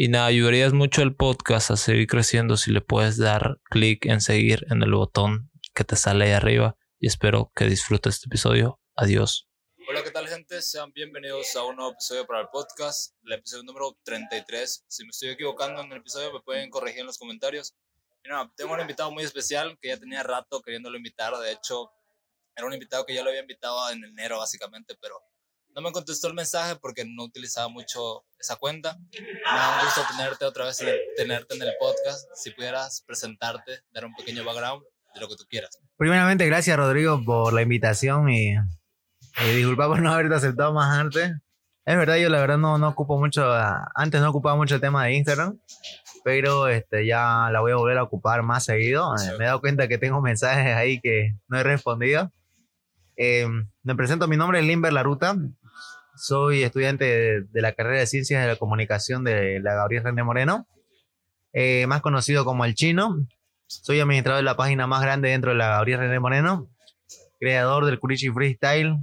[0.00, 4.20] y nada, ayudarías mucho el podcast a seguir creciendo si le puedes dar clic en
[4.20, 6.76] seguir en el botón que te sale ahí arriba.
[7.00, 8.80] Y espero que disfrutes este episodio.
[8.94, 9.48] Adiós.
[9.88, 10.62] Hola, ¿qué tal gente?
[10.62, 14.84] Sean bienvenidos a un nuevo episodio para el podcast, el episodio número 33.
[14.86, 17.74] Si me estoy equivocando en el episodio me pueden corregir en los comentarios.
[18.24, 21.36] Y nada, tengo un invitado muy especial que ya tenía rato queriéndolo invitar.
[21.38, 21.90] De hecho,
[22.54, 25.20] era un invitado que ya lo había invitado en enero básicamente, pero
[25.74, 28.98] no me contestó el mensaje porque no utilizaba mucho esa cuenta.
[29.12, 30.78] Me da un gusto tenerte otra vez,
[31.16, 32.28] tenerte en el podcast.
[32.34, 34.82] Si pudieras presentarte, dar un pequeño background
[35.14, 35.78] de lo que tú quieras.
[35.96, 38.54] Primeramente, gracias Rodrigo por la invitación y,
[39.54, 41.32] disculpa por no haberte aceptado más antes.
[41.84, 43.50] Es verdad, yo la verdad no, no ocupo mucho,
[43.94, 45.58] antes no ocupaba mucho el tema de Instagram,
[46.22, 49.14] pero este, ya la voy a volver a ocupar más seguido.
[49.38, 52.30] Me he dado cuenta que tengo mensajes ahí que no he respondido.
[53.20, 53.48] Eh,
[53.82, 55.36] me presento, mi nombre es Limber Laruta,
[56.14, 60.68] soy estudiante de, la carrera de Ciencias de la Comunicación de la Gabriel René Moreno,
[61.52, 63.26] eh, más conocido como El Chino.
[63.66, 66.70] Soy administrador de la página más grande dentro de la Gabriel René Moreno,
[67.40, 68.96] creador del Curichi Freestyle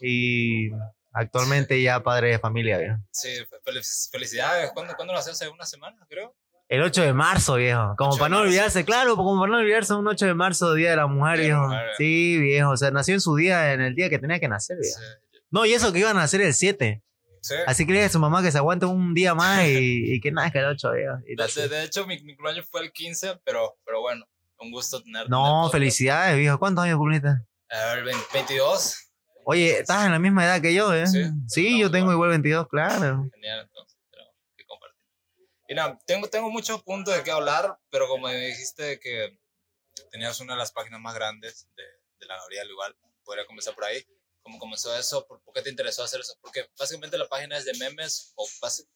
[0.00, 0.70] y
[1.12, 2.78] actualmente ya padre de familia.
[2.78, 2.96] ¿viejo?
[3.12, 3.28] Sí,
[4.10, 4.72] felicidades.
[4.72, 5.34] ¿Cuándo, ¿Cuándo, lo haces?
[5.34, 6.34] Hace una semana, creo.
[6.70, 7.96] El 8 de marzo, viejo.
[7.98, 10.96] Como para no olvidarse, claro, como para no olvidarse un 8 de marzo, Día de
[10.96, 11.68] la Mujer, viejo.
[11.98, 12.70] sí, viejo.
[12.70, 15.00] O sea, nació en su día, en el día que tenía que nacer, viejo.
[15.50, 17.02] No, y eso que iban a hacer el 7.
[17.42, 17.54] Sí.
[17.66, 20.30] Así que le dije a su mamá que se aguante un día más y, que
[20.30, 23.76] nada, es que el 8 de, de, hecho, mi, mi, cumpleaños fue el 15, pero,
[23.84, 24.24] pero bueno,
[24.60, 25.28] un gusto tenerte.
[25.28, 26.56] No, felicidades, viejo.
[26.60, 27.30] ¿Cuántos años cumpliste?
[27.30, 28.94] A ver, 22.
[29.44, 31.08] Oye, estás en la misma edad que yo, ¿eh?
[31.08, 33.28] Sí, sí yo tengo igual 22, claro.
[33.34, 33.89] Genial, entonces.
[35.74, 39.38] Nada, tengo, tengo muchos puntos de qué hablar, pero como me dijiste que
[40.10, 41.84] tenías una de las páginas más grandes de,
[42.18, 44.04] de la Gabriel, igual, podría comenzar por ahí.
[44.42, 47.74] Cómo comenzó eso, por, qué te interesó hacer eso, porque básicamente la página es de
[47.78, 48.46] memes, o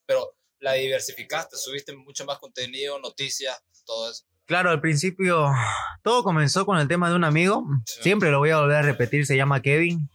[0.06, 4.24] pero la diversificaste, subiste mucho más contenido, noticias, todo eso.
[4.46, 5.50] Claro, al principio
[6.02, 9.26] todo comenzó con el tema de un amigo, siempre lo voy a volver a repetir,
[9.26, 10.10] se llama Kevin.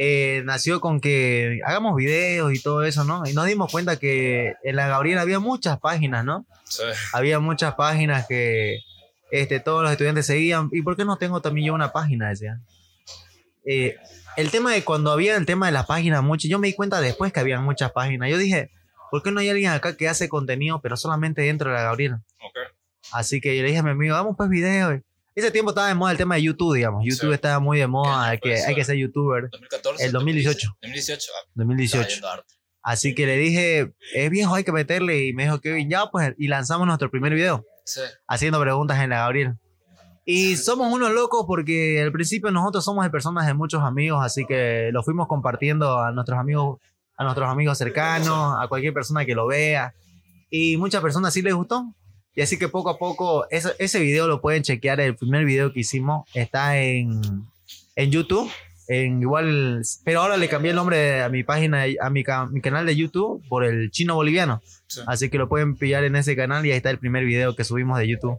[0.00, 3.24] Eh, nació con que hagamos videos y todo eso, ¿no?
[3.26, 6.46] Y nos dimos cuenta que en la Gabriela había muchas páginas, ¿no?
[6.64, 6.84] Sí.
[7.12, 8.78] Había muchas páginas que
[9.32, 10.68] este, todos los estudiantes seguían.
[10.70, 12.28] ¿Y por qué no tengo también yo una página?
[12.28, 12.64] Decían.
[13.64, 13.96] Eh,
[14.36, 17.00] el tema de cuando había el tema de las páginas, mucho, yo me di cuenta
[17.00, 18.30] después que había muchas páginas.
[18.30, 18.70] Yo dije,
[19.10, 22.22] ¿por qué no hay alguien acá que hace contenido, pero solamente dentro de la Gabriela?
[23.10, 25.00] Así que yo le dije a mi amigo, vamos pues videos.
[25.38, 27.04] Ese tiempo estaba de moda el tema de YouTube, digamos.
[27.04, 29.48] YouTube estaba muy de moda, hay que, hay que ser youtuber.
[29.52, 30.68] 2014, el 2018.
[30.82, 31.30] 2018.
[31.54, 32.26] 2018.
[32.82, 35.26] Así que le dije, es viejo, hay que meterle.
[35.26, 37.64] Y me dijo, Kevin, ya pues, y lanzamos nuestro primer video.
[37.84, 38.00] Sí.
[38.26, 39.56] Haciendo preguntas en la Gabriela.
[40.24, 44.44] Y somos unos locos porque al principio nosotros somos de personas de muchos amigos, así
[44.44, 46.80] que lo fuimos compartiendo a nuestros amigos,
[47.16, 49.94] a nuestros amigos cercanos, a cualquier persona que lo vea.
[50.50, 51.94] Y muchas personas sí les gustó.
[52.34, 55.00] Y así que poco a poco, ese, ese video lo pueden chequear.
[55.00, 57.20] El primer video que hicimos está en,
[57.96, 58.50] en YouTube.
[58.90, 62.86] En igual, pero ahora le cambié el nombre a mi página, a mi, mi canal
[62.86, 64.62] de YouTube por el chino boliviano.
[65.06, 67.64] Así que lo pueden pillar en ese canal y ahí está el primer video que
[67.64, 68.38] subimos de YouTube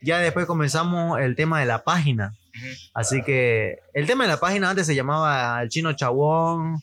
[0.00, 2.34] ya después comenzamos el tema de la página.
[2.94, 6.80] Así que el tema de la página antes se llamaba el chino chabón,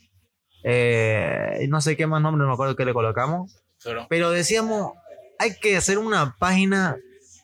[0.64, 3.60] eh, no sé qué más nombre, no me acuerdo qué le colocamos.
[4.08, 4.94] Pero, decíamos,
[5.40, 6.98] hay que hacer una página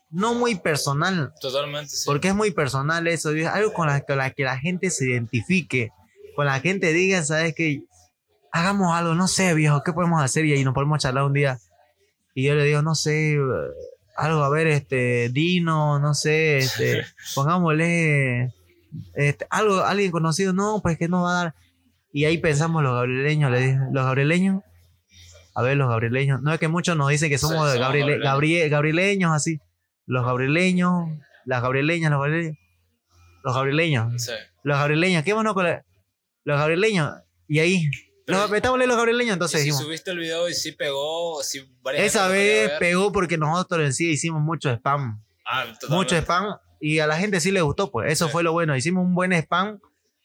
[0.09, 1.33] no muy personal.
[1.41, 1.94] Totalmente.
[2.06, 5.91] Porque es muy personal eso, algo con la, que la gente se identifique,
[6.36, 7.83] con la gente diga, ¿sabes qué?
[8.51, 10.45] Hagamos algo, no sé, viejo, ¿qué podemos hacer?
[10.45, 11.59] Y ahí nos podemos charlar un día.
[12.33, 13.38] Y yo le digo, no sé,
[14.15, 18.53] algo, a ver, este, Dino, no sé, este, pongámosle,
[19.13, 21.56] este, algo, alguien conocido, no, pues que no va a dar.
[22.12, 24.63] Y ahí pensamos los gabrieleños, le dije, los gabrieleños,
[25.59, 28.19] a ver, los gabrieleños, no es que muchos nos dicen que somos, Sí, somos gabriele-
[28.19, 28.25] gabrieleños.
[28.25, 29.59] gabrie- gabrieleños, así,
[30.06, 31.09] los gabrieleños,
[31.45, 32.57] las gabrieleñas, los gabrieleños,
[33.44, 34.31] los gabrieleños, Sí.
[34.63, 35.83] los gabrieleños, ¿qué bueno con la-
[36.44, 37.11] los gabrieleños?
[37.47, 37.89] Y ahí,
[38.25, 41.61] Pero- los, metámosle los gabrieleños, entonces si subiste el video y sí pegó, sí
[41.95, 45.21] esa vez pegó porque nosotros en sí hicimos mucho spam.
[45.45, 48.31] Ah, mucho spam y a la gente sí le gustó, pues eso Sí.
[48.31, 48.75] fue lo bueno.
[48.75, 49.79] Hicimos un buen spam,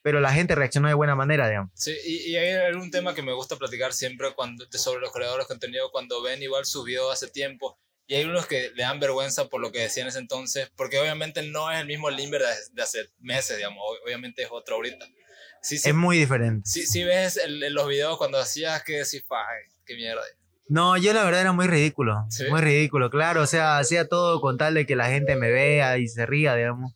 [0.04, 1.70] pero la gente reaccionó de buena manera, digamos.
[1.74, 5.46] Sí, y, y hay un tema que me gusta platicar siempre cuando, sobre los creadores
[5.46, 7.78] de contenido cuando ven igual videos hace tiempo.
[8.06, 10.98] Y hay unos que le dan vergüenza por lo que decían en ese entonces, porque
[10.98, 14.74] obviamente no es el mismo Limber de, de hace meses, digamos, ob- obviamente es otro
[14.76, 15.06] ahorita.
[15.62, 16.68] Sí, sí, Es muy diferente.
[16.68, 20.20] sí, sí ves el- los videos cuando hacías que decís, "Ay, qué mierda.
[20.68, 22.44] No, yo la verdad era muy ridículo, ¿Sí?
[22.50, 25.96] muy ridículo, claro, o sea, hacía todo con tal de que la gente me vea
[25.96, 26.92] y se ría, digamos.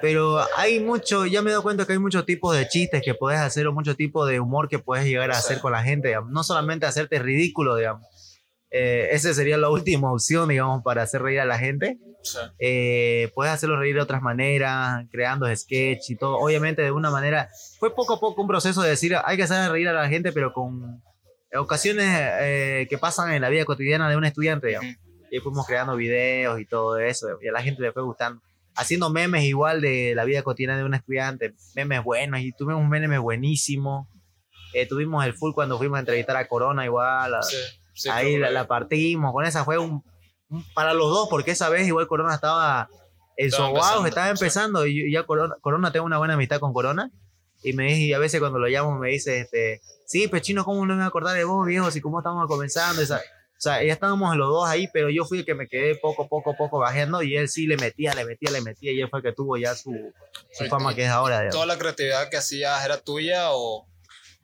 [0.00, 3.14] Pero hay mucho, ya me he dado cuenta que hay muchos tipos de chistes que
[3.14, 6.08] puedes hacer o muchos tipos de humor que puedes llegar a hacer con la gente,
[6.08, 6.30] digamos.
[6.30, 8.06] No solamente hacerte ridículo, digamos.
[8.76, 11.96] Eh, esa sería la última opción, digamos, para hacer reír a la gente.
[12.58, 16.38] Eh, puedes hacerlo reír de otras maneras, creando sketch y todo.
[16.38, 17.48] Obviamente de una manera,
[17.78, 20.32] fue poco a poco un proceso de decir, hay que hacer reír a la gente,
[20.32, 21.00] pero con
[21.54, 22.08] ocasiones
[22.40, 24.96] eh, que pasan en la vida cotidiana de un estudiante, digamos.
[25.30, 28.42] Y fuimos creando videos y todo eso, y a la gente le fue gustando.
[28.76, 32.88] Haciendo memes igual de la vida cotidiana de un estudiante, memes buenos, y tuvimos un
[32.88, 34.08] meme buenísimo.
[34.72, 37.34] Eh, tuvimos el full cuando fuimos a entrevistar a Corona igual.
[37.34, 37.56] a- sí,
[37.94, 40.02] sí, ahí la, la partimos, con esa fue un,
[40.48, 42.88] un- para los dos, porque esa vez igual Corona estaba
[43.36, 47.10] en su empezando, estaba empezando, y ya Corona, Corona tengo una buena amistad con Corona,
[47.62, 50.80] y me dice, y a veces cuando lo llamo me dice, este, sí, Pechino, ¿cómo
[50.84, 51.90] no me voy a acordar de vos, viejo?
[51.92, 53.22] Si cómo estamos comenzando, esa-
[53.64, 56.54] sea, ya estábamos los dos ahí, pero yo fui el que me quedé poco, poco,
[56.56, 59.22] poco bajando, y él sí le metía, le metía, le metía, y él fue el
[59.24, 60.12] que tuvo ya su,
[60.52, 61.48] su fama que es ahora.
[61.50, 63.86] ¿Toda la creatividad que hacías era tuya o...?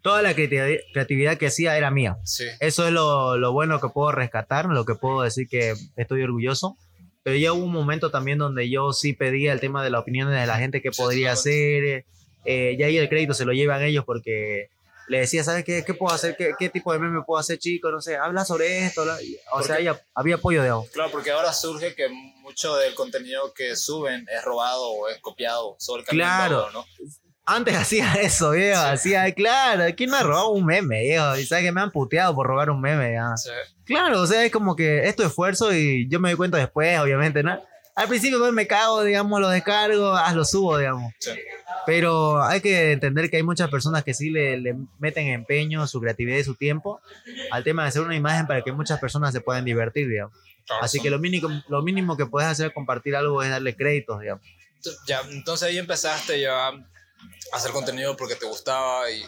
[0.02, 2.16] Toda la creatividad, que hacía era mía.
[2.24, 6.22] Sí, Eso es lo, lo bueno que puedo rescatar, lo que puedo decir que estoy
[6.22, 6.78] orgulloso.
[7.22, 10.40] Pero ya hubo un momento también donde yo sí pedía el tema de las opiniones
[10.40, 12.06] de la gente que Sí, podría hacer.
[12.46, 14.70] eh, ya ahí el crédito se lo llevan ellos porque
[15.10, 16.36] le decía, ¿sabes qué, qué puedo hacer?
[16.36, 17.90] ¿Qué, ¿Qué tipo de meme puedo hacer, chico?
[17.90, 19.00] No sé, habla sobre esto.
[19.02, 19.18] habla-
[19.52, 23.74] O sea, había, había apoyo de claro, porque ahora surge que mucho del contenido que
[23.74, 26.70] suben es robado o es copiado sobre el camino, Claro.
[26.72, 26.84] ¿no?
[27.44, 28.80] Antes hacía eso, viejo.
[28.80, 28.86] Sí.
[28.88, 31.36] Hacía, claro, ¿quién me ha robado un meme, viejo?
[31.36, 33.36] Y sabes que me han puteado por robar un meme, ya.
[33.36, 33.50] Sí.
[33.84, 36.96] Claro, o sea, es como que es tu esfuerzo y yo me doy cuenta después,
[37.00, 37.60] obviamente, ¿no?
[38.00, 41.12] Al principio pues, me cago, digamos, lo descargo, ah, lo subo, digamos.
[41.18, 41.32] Sí.
[41.84, 46.00] Pero hay que entender que hay muchas personas que sí le, le meten empeño, su
[46.00, 47.02] creatividad y su tiempo
[47.50, 50.34] al tema de hacer una imagen para que muchas personas se puedan divertir, digamos.
[50.66, 53.76] Claro, Así que lo mínimo, lo mínimo que puedes hacer es compartir algo es darle
[53.76, 54.46] créditos, digamos.
[55.06, 56.72] Ya, entonces ahí empezaste ya a
[57.52, 59.22] hacer contenido porque te gustaba y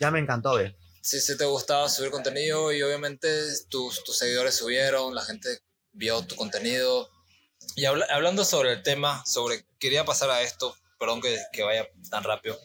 [0.00, 0.74] Ya me encantó, ¿ves?
[1.00, 3.28] sí, sí te gustaba subir contenido y obviamente
[3.70, 5.48] tus, tus seguidores subieron, la gente
[5.92, 7.08] vio tu contenido.
[7.78, 11.86] Y habla- hablando sobre el tema, sobre, quería pasar a esto, perdón que, que vaya
[12.10, 12.58] tan rápido,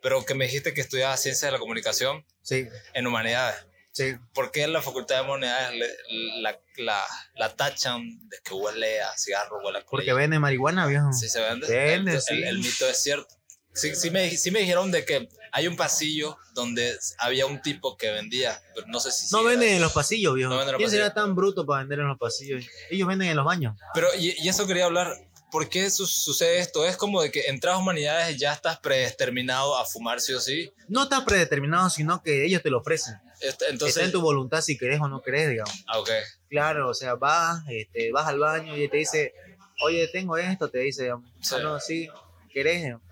[0.00, 3.56] pero que me dijiste que estudiabas ciencias de la comunicación Sí, en humanidades.
[3.90, 4.14] sí.
[4.32, 7.04] ¿Por qué en la facultad de humanidades le- la, la,
[7.34, 11.12] la tachan de que huele a cigarro, huele a Porque vende marihuana, viejo.
[11.12, 11.66] Sí, se vende.
[11.68, 12.34] Vende, el, sí.
[12.34, 13.34] el- el mito es cierto.
[13.74, 17.96] Sí, sí, me, sí me dijeron de que hay un pasillo donde había un tipo
[17.96, 19.32] que vendía, pero no sé si...
[19.32, 20.50] No venden en los pasillos, viejo.
[20.50, 21.24] No venden en los ¿Quién será pasillos.
[21.26, 22.64] tan bruto para vender en los pasillos?
[22.90, 23.76] Ellos venden en los baños.
[23.94, 25.14] Pero, y, y eso quería hablar,
[25.50, 26.86] ¿por qué su- sucede esto?
[26.86, 30.70] Es como de que entras a humanidades ya estás predeterminado a fumar sí o sí.
[30.88, 33.14] No está predeterminado, sino que ellos te lo ofrecen.
[33.40, 33.96] Este, Entonces...
[33.96, 35.84] Está en tu voluntad si querés o no querés, digamos.
[35.86, 36.10] Ah, ok.
[36.48, 39.34] Claro, o sea, vas, este, vas al baño y te dice,
[39.82, 41.28] oye, tengo esto, te dice, digamos.
[41.40, 41.54] Sí.
[41.56, 42.08] "Ah, no, sí,
[42.52, 42.82] querés.
[42.82, 43.02] digamos.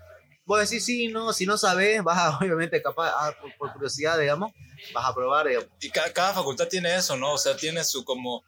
[0.45, 4.17] Vos decís sí, no, si no sabes, vas a, obviamente, capaz, ah, por, por curiosidad,
[4.19, 4.51] digamos,
[4.93, 5.69] vas a probar, digamos.
[5.81, 7.33] Y ca- cada facultad tiene eso, ¿no?
[7.33, 8.43] O sea, tiene su como...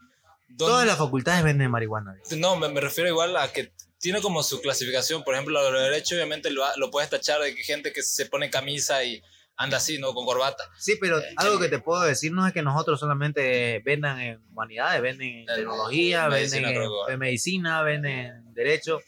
[0.47, 2.13] ¿dónde- Todas las facultades venden marihuana.
[2.13, 2.37] digamos.
[2.37, 5.23] No, me, me refiero igual a que tiene como su clasificación.
[5.23, 8.25] Por ejemplo, lo de derecho obviamente lo, lo puedes tachar de que gente que se
[8.25, 9.21] pone camisa y
[9.55, 10.13] anda así, ¿no?
[10.13, 10.63] Con corbata.
[10.77, 15.01] Sí, pero algo que te puedo decir no es que nosotros solamente vendan en humanidades,
[15.01, 18.99] venden en En tecnología, medicina, venden en, en medicina, venden en derecho.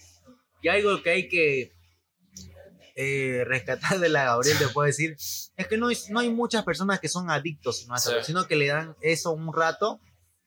[0.62, 1.74] Y algo que hay que
[2.96, 6.64] eh, rescatar de la Gabriel, te puedo decir, es que no hay, no hay muchas
[6.64, 7.98] personas que son adictos, ¿no?
[7.98, 8.12] Sí.
[8.24, 10.00] sino que le dan eso un rato,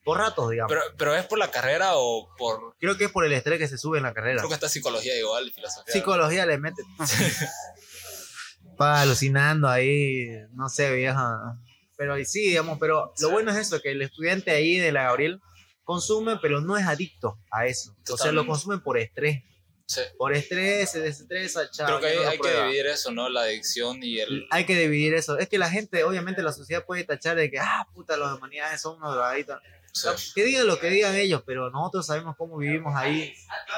[0.03, 0.71] por ratos, digamos.
[0.71, 2.75] Pero, pero es por la carrera o por...
[2.79, 4.39] Creo que es por el estrés que se sube en la carrera.
[4.39, 5.93] Creo que está psicología igual filosofía.
[5.93, 6.83] Psicología le mete.
[8.79, 11.59] Pa, alucinando ahí, no sé, vieja.
[11.97, 15.03] Pero ahí sí, digamos, pero lo bueno es eso, que el estudiante ahí de la
[15.03, 15.41] Gabriel,
[15.83, 17.91] consume, pero no es adicto a eso.
[17.91, 18.47] O sea, lo Totalmente.
[18.47, 19.43] consumen por estrés.
[19.89, 20.03] Sí.
[20.19, 21.87] Por estrés, se desestresa, chao.
[21.87, 23.31] Creo que hay, no hay que dividir eso, ¿no?
[23.31, 24.47] La adicción y el...
[24.51, 25.39] Hay que dividir eso.
[25.39, 28.83] Es que la gente, obviamente, la sociedad puede tachar de que, ah, puta, los humanidades
[28.83, 29.59] son unos drogaditos.
[29.95, 30.09] sí.
[30.35, 33.33] Que digan lo que digan ellos, pero nosotros sabemos cómo vivimos ahí.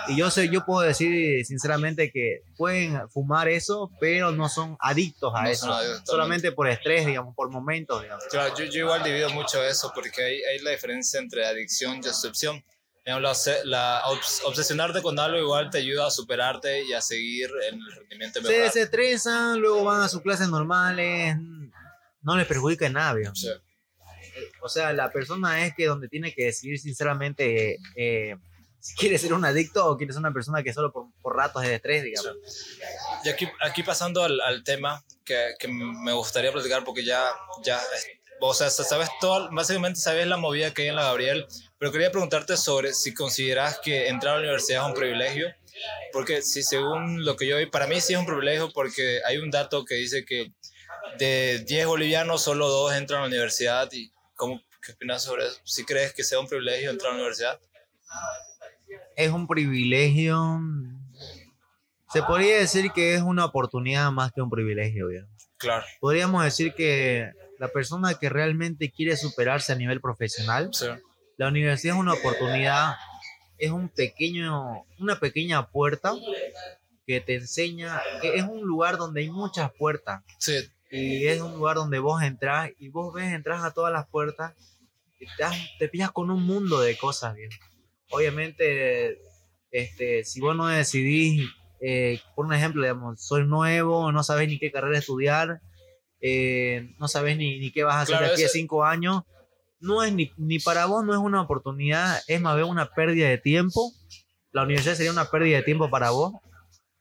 [0.08, 5.32] Y yo sé, yo puedo decir sinceramente que pueden fumar eso, pero no son adictos
[5.36, 5.72] a No eso.
[5.72, 8.24] adictos, solamente por estrés, digamos, por momentos, digamos.
[8.24, 12.08] Claro, yo, yo igual divido mucho eso porque hay, hay la diferencia entre adicción y
[12.08, 12.64] obsesión.
[13.04, 17.00] Digamos, La, obse- la obs- obsesionarte con algo igual te ayuda a superarte y a
[17.00, 21.36] seguir en el rendimiento Se desestresan, luego van a sus clases normales,
[22.22, 23.14] no les perjudica en nada.
[23.34, 23.48] Sí.
[24.62, 28.36] O sea, la persona es que donde tiene que decidir sinceramente eh,
[28.78, 31.62] si quiere ser un adicto o quiere ser una persona que solo por, por ratos
[31.62, 32.36] de estrés, digamos.
[33.24, 37.24] Y aquí, aquí pasando al, al tema que, que me gustaría platicar porque ya,
[37.64, 37.80] ya,
[38.40, 41.46] o sea, sabes todo, básicamente sabes la movida que hay en la Gabriel,
[41.80, 45.48] pero quería preguntarte sobre si consideras que entrar a la universidad es un privilegio,
[46.12, 49.38] porque si según lo que yo vi, para mí sí es un privilegio porque hay
[49.38, 50.52] un dato que dice que
[51.18, 55.58] de 10 bolivianos solo dos entran a la universidad y ¿cómo, ¿qué opinas sobre eso?
[55.64, 57.58] ¿Si crees que sea un privilegio entrar a la universidad?
[59.16, 60.60] Es un privilegio.
[62.12, 65.48] Se podría decir que es una oportunidad más que un privilegio, digamos.
[65.56, 70.86] Claro, Podríamos decir que la persona que realmente quiere superarse a nivel profesional, sí,
[71.40, 72.96] la universidad es una oportunidad,
[73.56, 76.12] es un pequeño, una pequeña puerta
[77.06, 81.54] que te enseña, que es un lugar donde hay muchas puertas sí, y es un
[81.54, 84.52] lugar donde vos entras y vos ves, entras a todas las puertas
[85.18, 85.44] y te,
[85.78, 87.48] te pillas con un mundo de cosas, bien.
[88.10, 89.16] Obviamente,
[89.70, 91.48] este, si vos no decidís,
[91.80, 95.62] eh, por un ejemplo, digamos, soy nuevo, no sabes ni qué carrera estudiar,
[96.20, 99.22] eh, no sabes ni, ni qué vas a hacer Claro, de aquí a cinco años,
[99.80, 103.28] no es ni, ni para vos no es una oportunidad, es más bien una pérdida
[103.28, 103.92] de tiempo.
[104.52, 106.34] La universidad sería una pérdida de tiempo para vos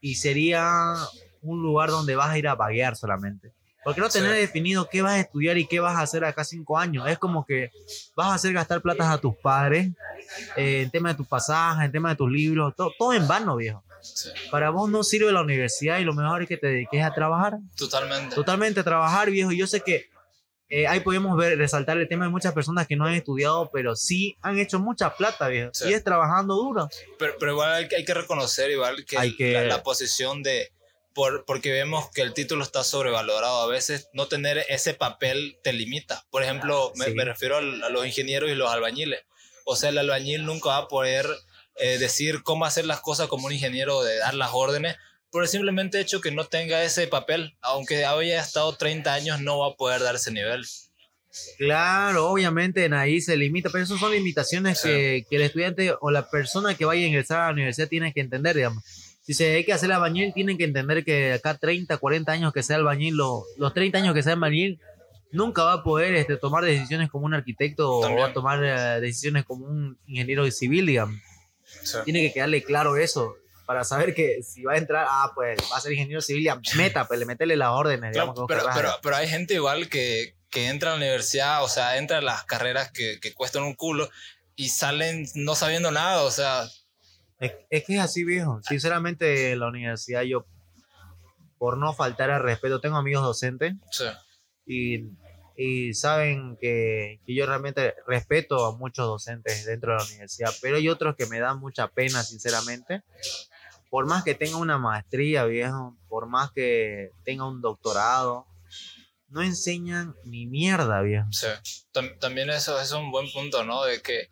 [0.02, 0.96] y sería
[1.42, 3.54] un lugar donde vas a ir a vaguear solamente.
[3.84, 4.20] Porque no Sí.
[4.20, 7.08] tener definido qué vas a estudiar y qué vas a hacer acá cinco años.
[7.08, 7.72] Es como que
[8.16, 9.90] vas a hacer gastar platas a tus padres
[10.58, 13.56] eh, en tema de tus pasajes, en tema de tus libros, todo, todo en vano,
[13.56, 13.84] viejo.
[14.02, 17.14] sí, Para vos no sirve la universidad y lo mejor es que te dediques a
[17.14, 17.58] trabajar.
[17.78, 18.36] totalmente.
[18.36, 19.52] Totalmente a trabajar, viejo.
[19.54, 20.10] Yo sé que
[20.70, 23.96] eh, ahí podemos ver, resaltar el tema de muchas personas que no han estudiado, pero
[23.96, 25.72] sí han hecho mucha plata, viejo.
[25.74, 25.90] Sí.
[25.90, 26.88] Y es trabajando duro.
[27.18, 30.44] Pero, pero igual hay, que- hay que reconocer igual que, Hay que- La, la posición
[30.44, 30.72] de...
[31.16, 33.62] Por, porque vemos que el título está sobrevalorado.
[33.64, 36.24] A veces no tener ese papel te limita.
[36.30, 37.14] Por ejemplo, me, Sí.
[37.14, 39.22] me refiero al- a los ingenieros y los albañiles.
[39.66, 41.26] O sea, el albañil nunca va a poder
[41.82, 44.98] eh, decir cómo hacer las cosas como un ingeniero, de dar las órdenes,
[45.32, 47.56] por el simplemente hecho que no tenga ese papel.
[47.62, 50.66] Aunque haya estado 30 años, no va a poder dar ese nivel.
[51.58, 54.88] Claro, obviamente en ahí se limita, pero esas son limitaciones Sí.
[54.90, 58.12] que, que el estudiante o la persona que vaya a ingresar a la universidad tiene
[58.14, 58.84] que entender, digamos.
[59.22, 62.64] Si se hay que hacer albañil, tienen que entender que acá 30, 40 años que
[62.64, 64.80] sea albañil, lo- los 30 años que sea albañil,
[65.32, 68.24] nunca va a poder este, tomar decisiones como un arquitecto o También.
[68.24, 71.16] va a tomar eh, decisiones como un ingeniero civil, digamos.
[71.84, 71.98] Sí.
[72.06, 73.36] Tiene que quedarle claro eso
[73.70, 76.60] para saber que si va a entrar, ah, pues va a ser ingeniero civil, ya
[76.76, 78.48] meta, pues le metele las órdenes, Claro, digamos.
[78.48, 82.18] pero, pero, pero hay gente igual que, que entra a la universidad, o sea, entra
[82.18, 84.10] a las carreras que, que cuestan un culo
[84.56, 86.64] y salen no sabiendo nada, o sea,
[87.38, 88.60] Es, es que es así, viejo.
[88.64, 90.48] Sinceramente, la universidad, yo,
[91.60, 94.06] por no faltar al respeto, tengo amigos docentes sí,
[94.66, 95.12] y,
[95.56, 100.78] y saben que, que yo realmente respeto a muchos docentes dentro de la universidad, pero
[100.78, 103.04] hay otros que me dan mucha pena, sinceramente.
[103.90, 108.46] Por más que tenga una maestría, viejo, por más que tenga un doctorado,
[109.28, 111.28] no enseñan ni mierda, viejo.
[111.32, 111.48] sí.
[111.94, 113.84] Tam- también eso, eso es un buen punto, ¿no?
[113.84, 114.30] De que...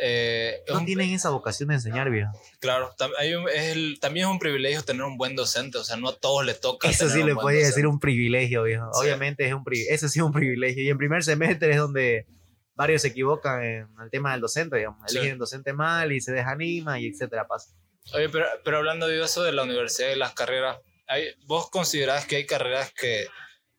[0.00, 2.30] eh, es No un- tienen esa vocación de enseñar, viejo.
[2.60, 5.84] claro, tam- hay un- es el- también es un privilegio tener un buen docente, o
[5.84, 6.88] sea, no a todos les toca.
[6.88, 7.66] Eso sí le docente.
[7.66, 8.92] decir un privilegio, viejo.
[8.94, 9.00] Sí.
[9.02, 10.82] Obviamente es un eso sí es un privilegio.
[10.84, 12.26] Y en primer semestre es donde
[12.74, 15.00] varios se equivocan en el tema del docente, digamos.
[15.08, 15.16] Sí.
[15.18, 17.70] Eligen el docente mal y se desanima y etcétera pasa.
[18.14, 22.26] Oye, pero, pero hablando de eso de la universidad y las carreras, hay- ¿vos considerás
[22.26, 23.26] que hay carreras que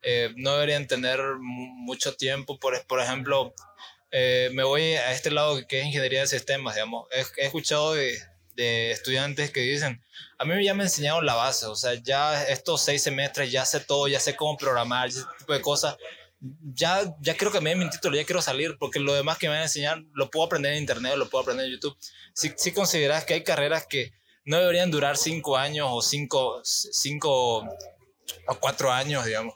[0.02, 2.58] eh, no deberían tener mu- mucho tiempo?
[2.58, 3.52] Por, por ejemplo,
[4.12, 7.06] eh, me voy a este lado que es ingeniería de sistemas, digamos.
[7.12, 8.18] He, he escuchado de,
[8.54, 10.02] de estudiantes que dicen,
[10.38, 13.80] a mí ya me enseñaron la base, o sea, ya estos seis semestres ya sé
[13.80, 15.96] todo, ya sé cómo programar, ese tipo de cosas.
[16.40, 19.46] Ya, ya quiero que me den mi título, ya quiero salir, porque lo demás que
[19.46, 21.96] me van a enseñar lo puedo aprender en internet, lo puedo aprender en YouTube.
[22.34, 24.12] Si, si consideras que hay carreras que
[24.46, 29.54] no deberían durar cinco años o cinco, cinco o cuatro años, digamos.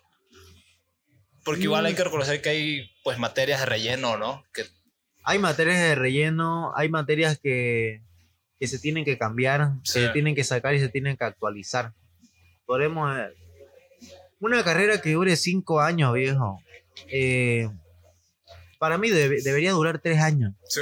[1.43, 4.45] Porque igual hay que reconocer que hay pues materias de relleno, ¿no?
[4.53, 4.65] Que,
[5.25, 8.03] hay materias de relleno, hay materias que,
[8.59, 10.01] que se tienen que cambiar, Sí.
[10.01, 11.93] que se tienen que sacar y se tienen que actualizar.
[12.67, 13.19] Podemos...
[13.19, 13.33] eh,
[14.41, 16.61] Una carrera que dure cinco años, viejo.
[17.09, 17.69] Eh,
[18.79, 20.81] para mí debe- debería durar tres años, Sí.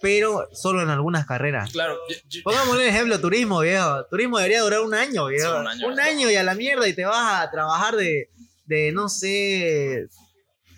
[0.00, 1.70] pero solo en algunas carreras.
[1.72, 1.96] Claro,
[2.42, 4.04] Pongamos un ejemplo, turismo, viejo.
[4.06, 5.50] Turismo debería durar un año, viejo.
[5.72, 8.30] Sí, un un año, y a la mierda y te vas a trabajar de,
[8.66, 10.08] de no sé,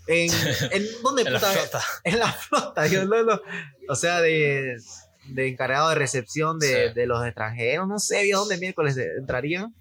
[0.06, 0.30] en,
[0.72, 1.52] en ¿dónde en la puta?
[1.52, 1.84] flota.
[2.04, 3.40] En la flota, yo no, no.
[3.88, 4.76] O sea, de,
[5.28, 6.94] de encargado de recepción de, Sí.
[6.94, 9.74] de los extranjeros, no sé, viejo, dónde miércoles entrarían.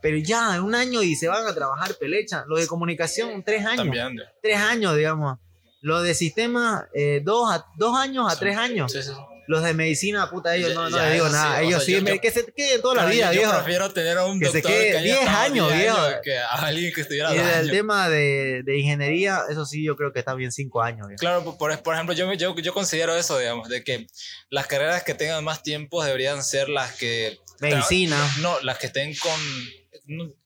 [0.00, 2.44] Pero ya, un año y se van a trabajar pelecha.
[2.46, 3.78] Lo de comunicación, tres años.
[3.78, 4.16] También.
[4.42, 5.38] Tres años, digamos.
[5.80, 8.40] Lo de sistema, eh, dos, a, dos años a Sí.
[8.40, 8.92] tres años.
[8.92, 9.12] Sí, sí.
[9.46, 11.56] Los de medicina, puta, ellos Ya- no, no les digo nada.
[11.56, 13.54] o ellos sea, sí, yo- yo- que se queden toda la vida, yo, viejo.
[13.54, 15.98] prefiero tener a un Que se doctor quede que haya 10 estado años, 10 viejo.
[16.22, 17.70] que a alguien que estuviera Y años.
[17.70, 21.08] tema de, de ingeniería, eso sí, yo creo que está bien cinco años.
[21.08, 21.18] viejo.
[21.20, 24.06] Claro, por- por, ejemplo, yo, me- yo, yo considero eso, digamos, de que
[24.50, 27.38] las carreras que tengan más tiempo deberían ser las que...
[27.60, 28.16] Medicina.
[28.42, 29.32] No, las que estén con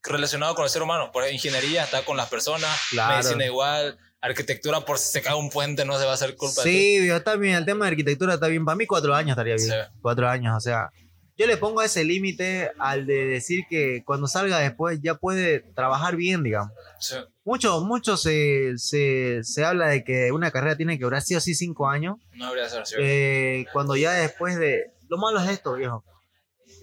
[0.03, 1.11] relacionado con el ser humano.
[1.13, 3.17] Por ejemplo, ingeniería está con las personas, Claro.
[3.17, 6.63] medicina igual, arquitectura por si se cae un puente no se va a hacer culpa.
[6.63, 7.55] Sí, está bien.
[7.57, 8.65] El tema de arquitectura está bien.
[8.65, 9.69] Para mí, cuatro años estaría bien.
[9.69, 9.75] Sí.
[10.01, 10.91] Cuatro años, o sea.
[11.39, 16.15] Yo le pongo ese límite al de decir que cuando salga después ya puede trabajar
[16.15, 16.71] bien, digamos.
[17.01, 17.17] Sí.
[17.45, 21.41] Mucho, mucho se, se, se habla de que una carrera tiene que durar sí o
[21.41, 22.19] sí cinco años.
[22.35, 22.85] No habría ser.
[22.99, 24.93] Eh, cuando ya después de...
[25.09, 26.05] Lo malo es esto, viejo.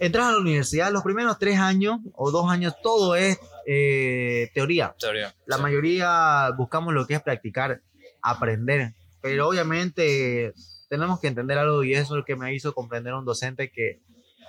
[0.00, 4.94] Entras a la universidad, los primeros tres años o dos años, todo es eh, teoría.
[4.98, 5.34] Teoría.
[5.46, 5.62] La Sí.
[5.62, 7.82] mayoría buscamos lo que es practicar,
[8.22, 8.94] aprender.
[9.20, 10.54] Pero obviamente
[10.88, 14.00] tenemos que entender algo y eso es lo que me hizo comprender un docente que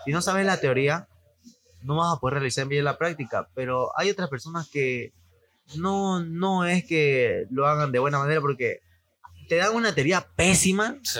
[0.06, 1.08] si no sabes la teoría,
[1.84, 3.50] no vas a poder realizar bien la práctica.
[3.54, 5.14] Pero hay otras personas que
[5.76, 8.80] no, no es que lo hagan de buena manera porque
[9.50, 11.20] te dan una teoría pésima Sí.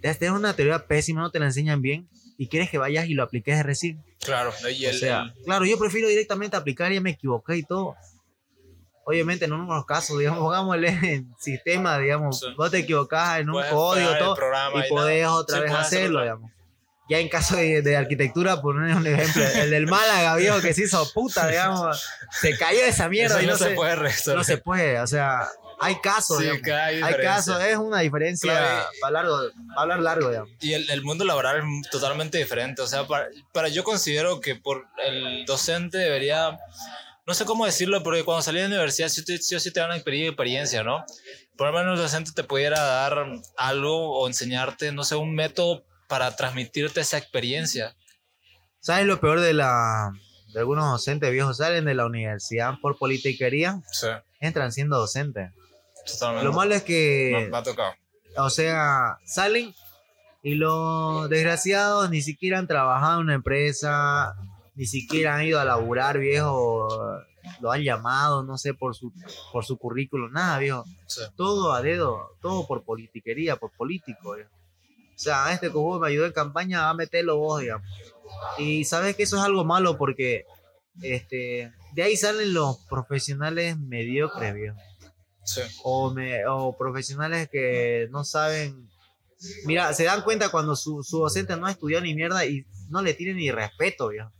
[0.00, 2.08] te dan una teoría pésima, no te la enseñan bien
[2.38, 4.04] y quieres que vayas y lo apliques de recién.
[4.24, 4.52] Claro.
[4.70, 7.96] Y O el, sea, el- claro, yo prefiero directamente aplicar, ya me equivoqué y todo.
[9.04, 12.46] Obviamente, en unos casos, digamos, pongámosle en sistema, digamos, Sí.
[12.56, 15.80] vos te equivocás en un puedes código todo programa y podés otra Sí, vez hacerlo,
[16.18, 16.22] hacerlo.
[16.22, 16.50] digamos.
[17.08, 20.82] Ya en caso de, de arquitectura, por un ejemplo, el del Málaga, viejo, que se
[20.86, 22.04] hizo puta, digamos,
[22.40, 24.38] se cayó esa mierda Eso y no no, se se, puede resolver.
[24.38, 25.46] no se puede, o sea,
[25.80, 28.86] hay casos, Sí, que hay hay casos, es una diferencia Claro.
[29.00, 30.50] para, largo, para hablar largo, digamos.
[30.60, 32.82] Y el, el mundo laboral es totalmente diferente.
[32.82, 36.58] O sea, para, para yo considero que por el docente debería,
[37.26, 39.80] no sé cómo decirlo, porque cuando salí de la universidad sí, sí o sí te
[39.80, 41.04] dan una experiencia, experiencia, ¿no?
[41.56, 45.84] Por lo menos el docente te pudiera dar algo o enseñarte, no sé, un método
[46.08, 47.96] para transmitirte esa experiencia.
[48.80, 50.10] ¿Sabes lo peor de la
[50.52, 51.56] de algunos docentes viejos?
[51.56, 54.06] Salen de la universidad por politiquería, Sí,
[54.40, 55.50] entran siendo docentes.
[56.06, 56.44] Totalmente.
[56.44, 57.92] Lo malo es que, me ha tocado.
[58.38, 59.74] o sea, salen
[60.42, 64.36] y los desgraciados ni siquiera han trabajado en una empresa,
[64.76, 66.88] ni siquiera han ido a laburar, viejo.
[67.60, 69.12] Lo han llamado, no sé, por su,
[69.52, 70.84] por su currículum, nada, viejo.
[71.06, 71.22] Sí.
[71.36, 74.50] Todo a dedo, todo por politiquería, por político, viejo.
[75.16, 77.88] O sea, este cojudo me ayudó en campaña, a meterlo vos, digamos.
[78.58, 80.44] Y sabes que eso es algo malo porque
[81.02, 84.76] este, de ahí salen los profesionales mediocres, viejo.
[85.46, 85.62] Sí.
[85.84, 88.88] O, me- o profesionales que no saben.
[89.64, 93.14] Mira, se dan cuenta cuando su, su docente no estudió ni mierda y no le
[93.14, 94.30] tienen ni respeto, viejo.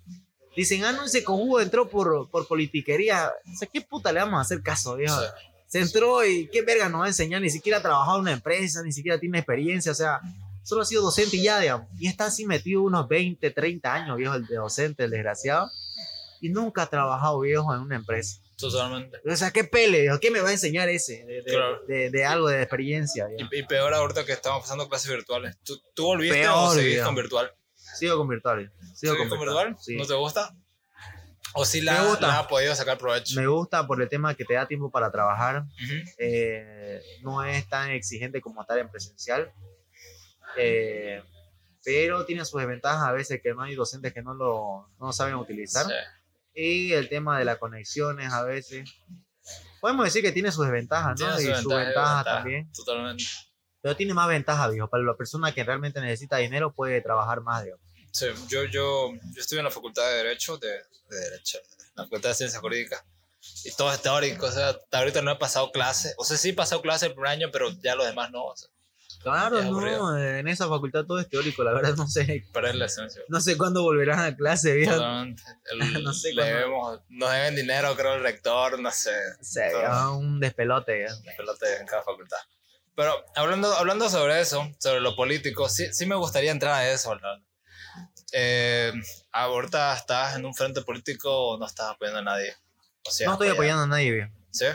[0.57, 3.31] Dicen, ah, no, ese cojudo entró por, por politiquería.
[3.55, 5.19] O sea, ¿qué puta le vamos a hacer caso, viejo?
[5.21, 5.27] Sí.
[5.69, 8.33] Se entró y qué verga nos va a enseñar, ni siquiera ha trabajado en una
[8.33, 10.21] empresa, ni siquiera tiene experiencia, o sea,
[10.63, 11.89] solo ha sido docente y ya, digamos.
[11.99, 15.69] Y está así metido unos 20, 30 años, viejo, el de docente, el desgraciado.
[16.41, 18.41] Y nunca ha trabajado, viejo, en una empresa.
[18.59, 19.19] Totalmente.
[19.31, 21.25] O sea, qué pele, ¿qué me va a enseñar ese?
[21.27, 21.83] De, de- Claro.
[21.87, 23.27] de- de algo de experiencia.
[23.37, 25.57] Y, y peor ahorita que estamos pasando clases virtuales.
[25.63, 27.53] ¿Tú, tú volviste Peor, o seguís con virtual?
[27.75, 28.73] Sigo con virtual.
[28.95, 29.67] Sigo ¿Seguís con con virtual.
[29.67, 29.85] virtual?
[29.85, 29.97] Sí.
[29.97, 30.55] ¿No te gusta?
[31.59, 33.39] ¿O si la, la has podido sacar provecho?
[33.41, 35.63] Me gusta por el tema que te da tiempo para trabajar.
[35.63, 35.95] Ujú.
[36.19, 39.53] eh, no es tan exigente como estar en presencial.
[40.57, 41.23] eh,
[41.85, 45.35] pero tiene sus desventajas a veces que no hay docentes que no lo, no saben
[45.37, 45.87] utilizar.
[45.87, 45.93] Sí.
[46.57, 48.91] Y el tema de las conexiones a veces.
[49.81, 51.37] Podemos decir que tiene sus desventajas, ¿no?
[51.37, 52.73] Tiene y su sus ventaja y ventajas desventaja, también.
[52.73, 53.25] Totalmente.
[53.83, 54.89] Pero tiene más ventajas, viejo.
[54.89, 57.79] Para la persona que realmente necesita dinero puede trabajar más, viejo.
[58.11, 61.59] Sí, yo, yo, yo estuve en la Facultad de Derecho, de, de Derecho,
[61.95, 63.05] la Facultad de Ciencias Jurídicas,
[63.65, 66.49] y todo es teórico, o sea, hasta ahorita no he pasado clase, o sea, sí
[66.49, 68.71] he pasado clase el primer año, pero ya los demás no, o sea,
[69.27, 72.77] Claro, Es no, en esa facultad todo es teórico, la verdad no sé, pero es
[72.77, 73.23] la esencia.
[73.27, 74.95] no sé cuándo volverán a clase, viejo.
[76.03, 79.11] No sé le debemos, nos deben dinero, creo, el rector, no sé,
[79.57, 80.95] ya un despelote.
[80.99, 81.17] viejo.
[81.37, 82.39] pelote en cada facultad.
[82.95, 87.11] Pero hablando, hablando sobre eso, sobre lo político, sí, sí me gustaría entrar a eso,
[87.11, 87.39] ¿verdad?
[88.33, 88.93] Eh,
[89.33, 92.55] ahorita estás en un frente político o no estás apoyando a nadie.
[93.05, 94.33] O sea, No estoy apoyando a nadie, viejo.
[94.51, 94.67] Sí,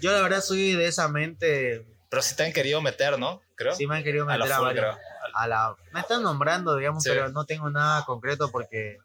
[0.00, 1.86] Yo la verdad soy de esa mente.
[2.12, 3.40] Pero sí te han querido meter, ¿no?
[3.54, 3.74] Creo.
[3.74, 4.98] Sí me han querido a la meter a, full, varios- creo.
[5.34, 5.76] a la.
[5.92, 7.08] Me están nombrando, digamos, Sí.
[7.08, 8.98] pero no tengo nada concreto porque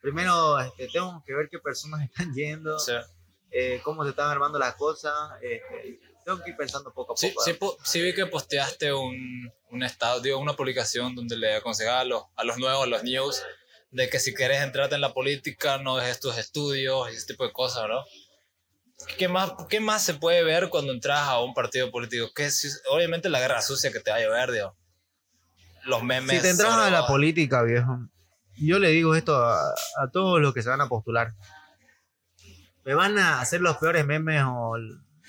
[0.00, 2.92] primero este, tengo que ver qué personas están yendo, Sí,
[3.52, 5.14] eh, cómo se están armando las cosas.
[5.40, 7.20] este, tengo que ir pensando poco a poco.
[7.20, 11.54] sí, sí, po- sí vi que posteaste un, un estado, digo, una publicación donde le
[11.56, 13.40] aconsejaba a los, a los nuevos, a los news,
[13.92, 17.44] de que si quieres entrarte en la política, no dejes tus estudios y ese tipo
[17.46, 18.04] de cosas, ¿no?
[19.16, 22.26] ¿Qué más, ¿Qué más se puede ver cuando entras a un partido político?
[22.34, 22.48] Que
[22.90, 24.76] obviamente la guerra sucia que te va a llover, digo.
[25.84, 26.36] Los memes.
[26.36, 27.98] Si te entras a la política, viejo,
[28.56, 29.60] yo le digo esto a,
[30.02, 31.32] a todos los que se van a postular.
[32.84, 34.76] Me van a hacer los peores memes o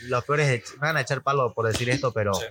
[0.08, 2.46] los peores, me van a echar palo por decir esto, pero Sí.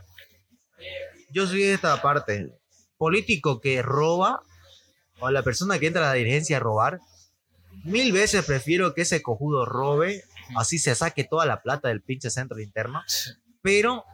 [1.31, 2.53] yo soy de esta parte.
[2.97, 4.43] Político que roba
[5.19, 7.01] o la persona que entra a la dirigencia a robar,
[7.85, 10.25] mil veces prefiero que ese cojudo robe,
[10.57, 13.03] así se saque toda la plata del pinche centro interno,
[13.63, 14.05] pero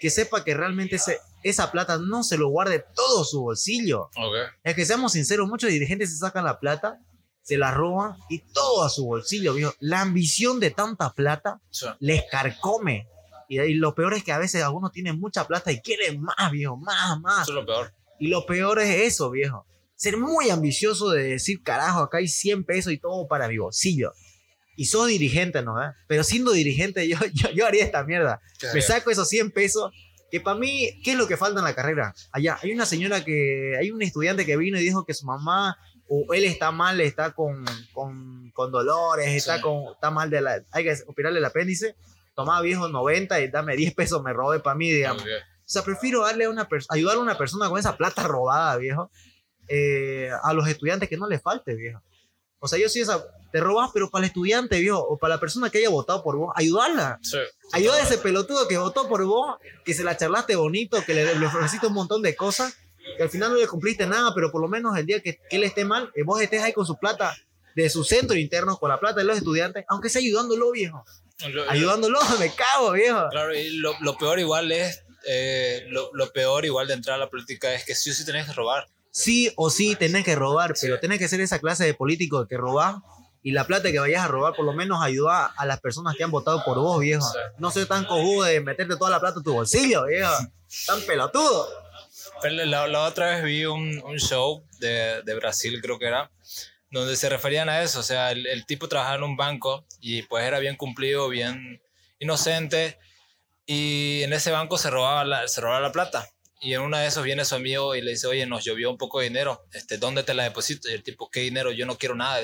[0.00, 4.10] que sepa que realmente ese, esa plata no se lo guarde todo su bolsillo.
[4.16, 4.34] Ok.
[4.62, 7.00] Es que seamos sinceros, muchos dirigentes se sacan la plata,
[7.42, 9.72] se la roban y todo a su bolsillo, viejo.
[9.80, 11.86] La ambición de tanta plata Sí.
[12.00, 13.08] les carcome.
[13.48, 16.50] Y, y lo peor es que a veces algunos tienen mucha plata y quieren más,
[16.52, 17.42] viejo, más, más.
[17.48, 17.92] Eso es lo peor.
[18.20, 19.64] Y lo peor es eso, viejo.
[19.96, 24.12] Ser muy ambicioso de decir, carajo, acá hay 100 pesos y todo para mi bolsillo.
[24.78, 25.82] Y sos dirigente, ¿no?
[25.82, 25.92] eh?
[26.06, 28.40] Pero siendo dirigente, yo, yo, yo haría esta mierda.
[28.72, 29.92] Me saco esos 100 pesos.
[30.30, 32.14] Que para mí, ¿qué es lo que falta en la carrera?
[32.30, 35.76] Allá, hay una señora que, hay un estudiante que vino y dijo que su mamá
[36.06, 39.62] o él está mal, está con, con, con dolores, está, Sí.
[39.62, 41.96] con, está mal de la, hay que operarle el apéndice.
[42.36, 45.22] Tomaba viejo 90 y dame 10 pesos, me robé para mí, digamos.
[45.24, 45.26] O
[45.64, 49.10] sea, prefiero darle a una ayudar a una persona con esa plata robada, viejo,
[49.66, 52.00] eh, a los estudiantes que no les falte, viejo.
[52.60, 55.40] O sea, yo sí esa, te robas, pero para el estudiante, viejo, o para la
[55.40, 57.18] persona que haya votado por vos, ayudarla.
[57.22, 57.38] Sí.
[57.72, 61.34] Ayuda a ese pelotudo que votó por vos, que se la charlaste bonito, que le,
[61.38, 62.74] le ofreciste un montón de cosas,
[63.16, 65.56] que al final no le cumpliste nada, pero por lo menos el día que, que
[65.56, 67.36] él esté mal, vos estés ahí con su plata
[67.74, 71.04] de su centro interno, con la plata de los estudiantes, aunque sea ayudándolo, viejo.
[71.48, 73.28] Lo- Ayudándolo, me cago, viejo.
[73.30, 77.18] Claro, y lo, lo peor igual es, eh, lo, lo peor igual de entrar a
[77.18, 78.88] la política es que sí o sí tenés que robar.
[79.18, 82.56] Sí o sí tenés que robar, pero tenés que ser esa clase de político que
[82.56, 82.96] robás
[83.42, 86.22] y la plata que vayas a robar por lo menos ayuda a las personas que
[86.22, 87.26] han votado por vos, viejo.
[87.58, 90.32] No soy tan cojudo de meterte toda la plata en tu bolsillo, viejo.
[90.86, 91.68] Tan pelotudo.
[92.42, 96.30] Pero la, la otra vez vi un, un show de, de Brasil, creo que era,
[96.90, 98.00] donde se referían a eso.
[98.00, 101.82] O sea, el, el tipo trabajaba en un banco y pues era bien cumplido, bien
[102.20, 102.98] inocente.
[103.66, 106.28] Y en ese banco se robaba la, se robaba la plata.
[106.60, 108.98] Y en una de esos viene su amigo y le dice, oye, nos llovió un
[108.98, 109.64] poco de dinero.
[109.72, 110.88] Este, ¿Dónde te la deposito?
[110.88, 111.70] Y el tipo, ¿qué dinero?
[111.72, 112.40] Yo no quiero nada.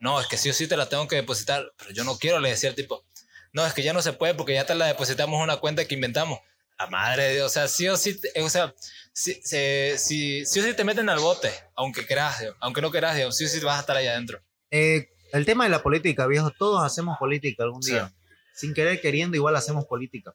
[0.00, 1.72] No, es que sí o sí te la tengo que depositar.
[1.76, 3.04] Pero yo no quiero, le decía el tipo.
[3.52, 5.84] No, es que ya no se puede porque ya te la depositamos en una cuenta
[5.84, 6.40] que inventamos.
[6.76, 8.74] La madre de Dios, o sea, sí o sí, o sea,
[9.12, 13.36] si, se- si, sí o sí te meten al bote, aunque digamos, aunque no digamos,
[13.36, 14.42] sí o sí vas a estar ahí adentro.
[14.72, 17.92] Eh, el tema de la política, viejo, todos hacemos política algún Sí.
[17.92, 18.12] día.
[18.56, 20.34] Sin querer queriendo, igual hacemos política.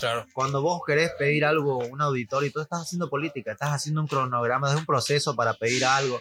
[0.00, 0.26] Claro.
[0.32, 4.70] Cuando vos querés pedir algo, un auditorio, tú estás haciendo política, estás haciendo un cronograma,
[4.70, 6.20] es un proceso para pedir algo.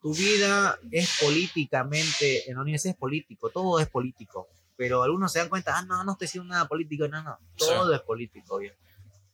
[0.00, 4.48] Tu vida es políticamente, en la universidad es político, todo es político.
[4.76, 7.94] Pero algunos se dan cuenta, ah, no, no estoy haciendo nada político, no, no, todo
[7.94, 8.76] es político, viejo.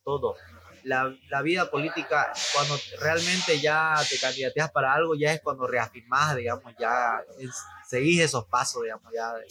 [0.05, 0.37] Todo.
[0.83, 6.37] La, la vida política, cuando realmente ya te candidateas para algo, ya es cuando reafirmás,
[6.37, 9.47] digamos, ya es- seguís esos pasos, digamos, ya de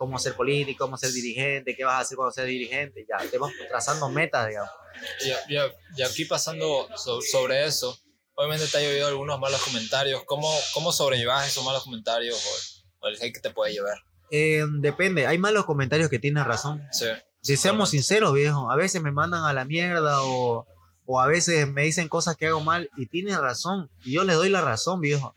[0.00, 3.36] cómo ser político, cómo ser dirigente, qué vas a hacer cuando seas dirigente, ya te
[3.36, 4.70] vas trazando metas, digamos.
[5.22, 5.58] Y, y-
[5.98, 7.98] y aquí pasando so- sobre eso,
[8.34, 10.22] obviamente te ha llovido algunos malos comentarios.
[10.24, 13.98] ¿Cómo, cómo sobrellevas esos malos comentarios o, o el hate que te puede llover?
[14.30, 16.82] Eh, depende, hay malos comentarios que tienen razón.
[16.92, 17.04] Sí.
[17.42, 20.66] Si seamos sinceros, viejo, a veces me mandan a la mierda o,
[21.04, 23.90] o a veces me dicen cosas que hago mal y tienen razón.
[24.02, 25.34] Y yo les doy la razón, viejo.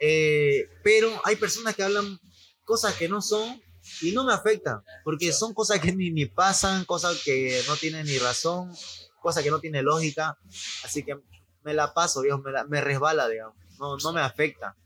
[0.00, 2.18] Eh, pero hay personas que hablan
[2.64, 3.62] cosas que no son
[4.02, 8.06] y no me afectan, porque son cosas que ni, ni pasan, cosas que no tienen
[8.06, 8.72] ni razón,
[9.20, 10.36] cosas que no tienen lógica.
[10.84, 11.16] Así que
[11.62, 13.56] me la paso, viejo, me, la- me resbala, digamos.
[13.78, 14.76] No, no me afecta.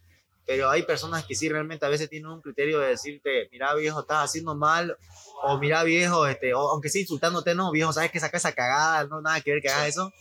[0.47, 4.01] Pero hay personas que sí realmente a veces tienen un criterio de decirte, mira viejo,
[4.01, 4.97] estás haciendo mal,
[5.43, 9.05] o mira viejo, este, o, aunque sea insultándote, no, viejo, sabes que saca esa cagada,
[9.07, 10.13] no nada que ver que hagas eso.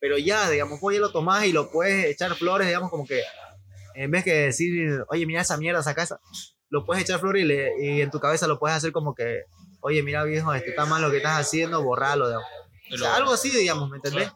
[0.00, 3.22] Pero ya, digamos, pues ya lo tomás y lo puedes echar flores, digamos, como que
[3.94, 6.20] en vez que decir, oye, mira esa mierda, saca esa,
[6.70, 9.42] lo puedes echar flores y, le- y en tu cabeza lo puedes hacer como que,
[9.80, 12.48] oye, mira viejo, este, está mal lo que estás haciendo, borralo, digamos.
[12.92, 14.30] O sea, algo así, digamos, ¿me entendés?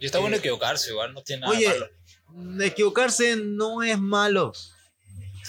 [0.00, 2.64] Y está bueno Eh, equivocarse, igual, no tiene nada Oye, malo.
[2.64, 4.52] equivocarse no es malo.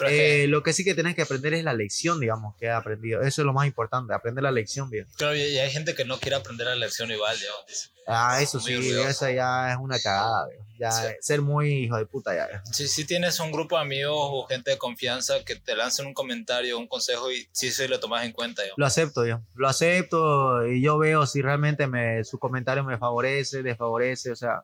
[0.07, 3.21] Eh, lo que sí que tenés que aprender es la lección, digamos, que he aprendido.
[3.21, 5.07] Eso es lo más importante, aprender la lección, bien.
[5.17, 7.65] claro, y hay gente que no quiere aprender la lección igual, digamos.
[7.67, 7.89] dice.
[8.07, 10.47] Ah, eso sí, eso ya es una cagada.
[10.77, 11.07] Ya, Sí.
[11.21, 12.61] ser muy hijo de puta ya.
[12.71, 16.13] Si, si tienes un grupo de amigos o gente de confianza que te lancen un
[16.13, 18.77] comentario, un consejo y sí, sí lo tomas en cuenta, digamos.
[18.77, 23.63] Lo acepto yo, lo acepto y yo veo si realmente me, su comentario me favorece,
[23.63, 24.63] desfavorece, o sea,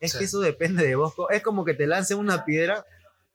[0.00, 0.18] es Sí.
[0.18, 1.14] que eso depende de vos.
[1.30, 2.84] Es como que te lancen una piedra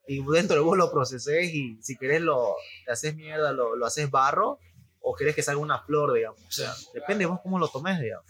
[0.09, 3.85] y dentro de vos lo proceses y si querés lo te haces mierda, lo, lo
[3.85, 4.59] haces barro
[5.01, 6.41] o querés que salga una flor, digamos.
[6.41, 8.25] O sea, depende de vos cómo lo tomes, digamos.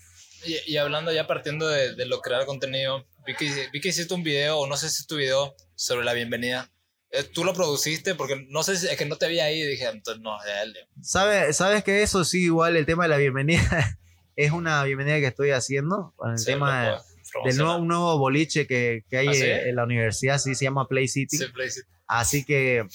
[0.46, 4.14] Y, y hablando ya partiendo de, de lo crear contenido, vi que, vi que hiciste
[4.14, 6.70] un video, o no sé si es tu video, sobre la bienvenida.
[7.12, 8.14] Eh, ¿Tú lo produciste?
[8.16, 10.62] Porque no sé si es que no te vi ahí y dije, entonces no, de
[10.62, 10.74] él.
[10.74, 10.94] digamos.
[11.02, 13.98] ¿Sabe, ¿Sabes que eso sí, igual el tema de la bienvenida
[14.36, 16.98] es una bienvenida que estoy haciendo con el Sí, tema de-
[17.46, 19.44] del nuevo, un nuevo boliche que, que hay ¿Ah, sí?
[19.44, 21.38] en la universidad, sí, se llama Play City.
[21.38, 21.88] Sí, Play City.
[22.08, 22.86] Así que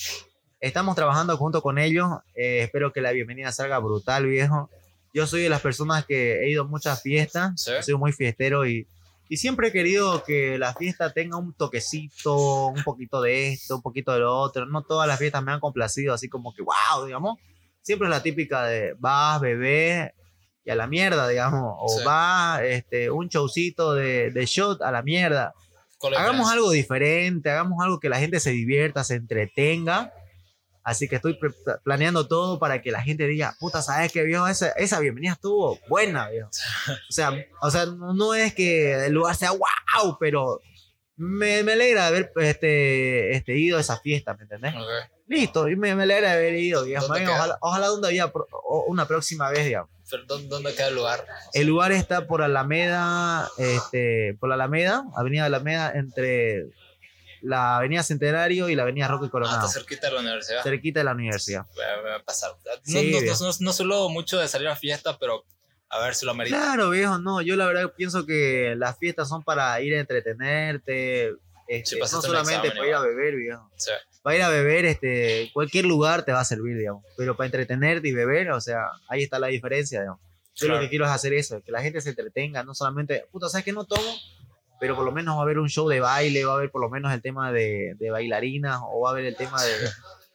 [0.60, 2.08] estamos trabajando junto con ellos.
[2.34, 4.70] Eh, espero que la bienvenida salga brutal, viejo.
[5.12, 7.52] Yo soy de las personas que he ido a muchas fiestas.
[7.56, 7.72] Sí.
[7.82, 8.88] Soy muy fiestero y,
[9.28, 13.82] y siempre he querido que la fiesta tenga un toquecito, un poquito de esto, un
[13.82, 14.66] poquito de lo otro.
[14.66, 17.38] No todas las fiestas me han complacido, así como que wow, digamos.
[17.82, 20.14] Siempre es la típica de vas, bebé
[20.64, 21.76] y a la mierda, digamos.
[21.78, 22.04] O Sí.
[22.04, 25.52] va este, un showcito de, de shot a la mierda
[25.98, 30.12] ¿Cuál es la hagamos algo diferente, hagamos algo que la gente se divierta, se entretenga.
[30.82, 31.38] Así que estoy
[31.82, 34.46] planeando todo para que la gente diga, puta, ¿sabes qué, viejo?
[34.46, 36.50] Esa, esa bienvenida estuvo buena, viejo.
[37.08, 40.60] O sea, o sea no, es que el lugar sea wow, pero
[41.16, 44.74] me, me alegra haber este, este, ido a esa fiesta, ¿me entendés?
[44.74, 45.13] Ok.
[45.26, 47.08] Listo, y me, me alegra haber ido, digamos.
[47.10, 48.46] Ojalá, ojalá donde había pro-
[48.86, 49.90] una próxima vez, digamos.
[50.10, 51.24] Pero ¿dónde, dónde queda el lugar?
[51.54, 56.66] El lugar está por Alameda, este, por la Alameda, Avenida Alameda, entre
[57.40, 60.62] la Avenida Centenario y la Avenida Roque Ah, Coronado, está cerquita de la universidad.
[60.62, 61.66] cerquita de la universidad.
[61.74, 62.52] Voy a- pasar.
[62.52, 65.44] No, Sí, no, no, no, solo mucho de salir a fiesta, pero
[65.88, 66.56] a ver si lo amerita.
[66.56, 71.34] Claro, viejo, no, yo la verdad pienso que las fiestas son para ir a entretenerte,
[71.68, 73.70] este, no solamente para ir a beber, viejo.
[73.76, 73.90] Sí.
[74.24, 77.04] Para ir a beber, este, cualquier lugar te va a servir, digamos.
[77.14, 80.20] Pero para entretenerte y beber, o sea, ahí está la diferencia, digamos.
[80.54, 80.84] Yo lo Claro.
[80.86, 83.72] que quiero es hacer eso, que la gente se entretenga, no solamente, puta, ¿sabes que
[83.72, 84.16] no tomo?
[84.80, 86.80] Pero por lo menos va a haber un show de baile, va a haber por
[86.80, 89.72] lo menos el tema de, de bailarinas, o va a haber el tema de,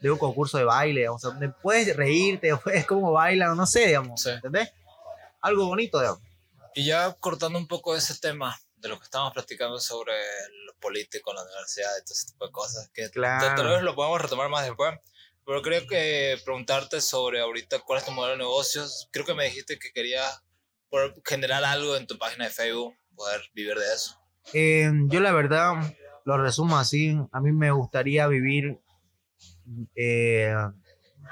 [0.02, 3.66] de un concurso de baile, o sea, donde puedes reírte, o puedes cómo bailan, no
[3.66, 4.30] sé, digamos, Sí.
[4.30, 4.72] ¿entendés?
[5.42, 6.22] Algo bonito, digamos.
[6.76, 10.14] Y ya cortando un poco ese tema de lo que estábamos platicando sobre
[10.66, 13.56] lo político en la universidad y todo ese tipo de cosas, que Claro.
[13.56, 14.96] tal- vez lo podemos retomar más después.
[15.46, 19.10] Pero creo que preguntarte sobre ahorita cuál es tu modelo de negocios.
[19.12, 20.44] Creo que me dijiste que querías
[20.90, 24.16] poder generar algo en tu página de Facebook, poder vivir de eso.
[24.54, 25.74] Eh, yo la verdad
[26.26, 27.18] lo resumo así.
[27.32, 28.80] A mí me gustaría vivir
[29.96, 30.54] eh,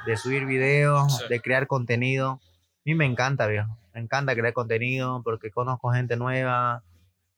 [0.06, 1.26] de subir videos, Sí.
[1.30, 2.30] de crear contenido.
[2.32, 2.40] A
[2.86, 3.78] mí me encanta, viejo.
[3.94, 6.84] Me encanta crear contenido porque conozco gente nueva,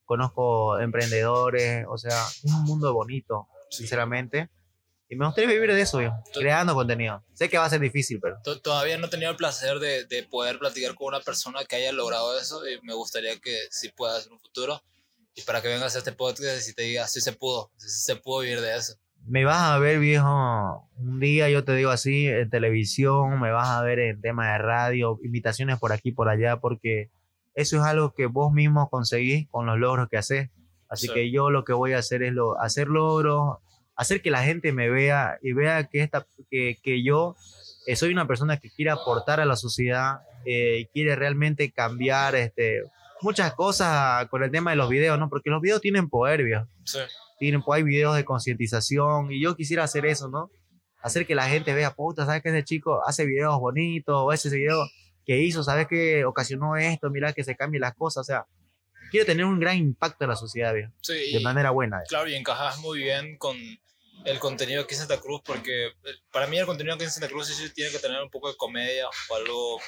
[0.10, 1.86] conozco emprendedores.
[1.88, 4.50] O sea, es un mundo bonito, sinceramente.
[5.08, 6.00] Y me gustaría vivir de eso.
[6.34, 7.24] Tú- Creando contenido.
[7.34, 8.38] Sé que va a ser difícil, pero...
[8.44, 11.76] To- Todavía no he tenido el placer de, de poder platicar con una persona que
[11.78, 14.82] haya logrado eso y me gustaría que sí pueda hacer un futuro.
[15.36, 18.16] Y para que vengas a este podcast y te diga, sí se pudo, sí se
[18.16, 18.96] pudo vivir de eso.
[19.26, 23.70] Me vas a ver, viejo, un día, yo te digo así, en televisión, me vas
[23.70, 27.10] a ver en tema de radio, invitaciones por aquí, por allá, porque
[27.56, 30.50] eso es algo que vos mismo conseguís con los logros que haces.
[30.88, 31.14] Así Sí.
[31.14, 33.58] que yo lo que voy a hacer es lo, hacer logros,
[33.96, 37.36] hacer que la gente me vea y vea que, esta, que, que yo
[37.86, 42.34] eh, soy una persona que quiere aportar a la sociedad eh, y quiere realmente cambiar
[42.36, 42.82] este,
[43.22, 45.30] muchas cosas con el tema de los videos, ¿no?
[45.30, 47.00] Porque los videos tienen poder, viejo Sí.
[47.40, 50.50] tienen, pues hay videos de concientización y yo quisiera hacer eso, ¿no?
[51.02, 54.16] Hacer que la gente vea, puta, ¿sabes que ese chico hace videos bonitos?
[54.18, 54.78] O ese video
[55.30, 57.12] que hizo, ¿sabes que ocasionó esto?
[57.12, 58.48] Mira que se cambien las cosas, o sea,
[59.12, 62.00] quiero tener un gran impacto en la sociedad, viejo, Sí, de manera buena.
[62.08, 63.56] Claro, y encajas muy bien con
[64.26, 65.92] el contenido aquí en Santa Cruz, porque eh,
[66.32, 68.58] para mí el contenido aquí en Santa Cruz sí, tiene que tener un poco de
[68.58, 69.80] comedia o algo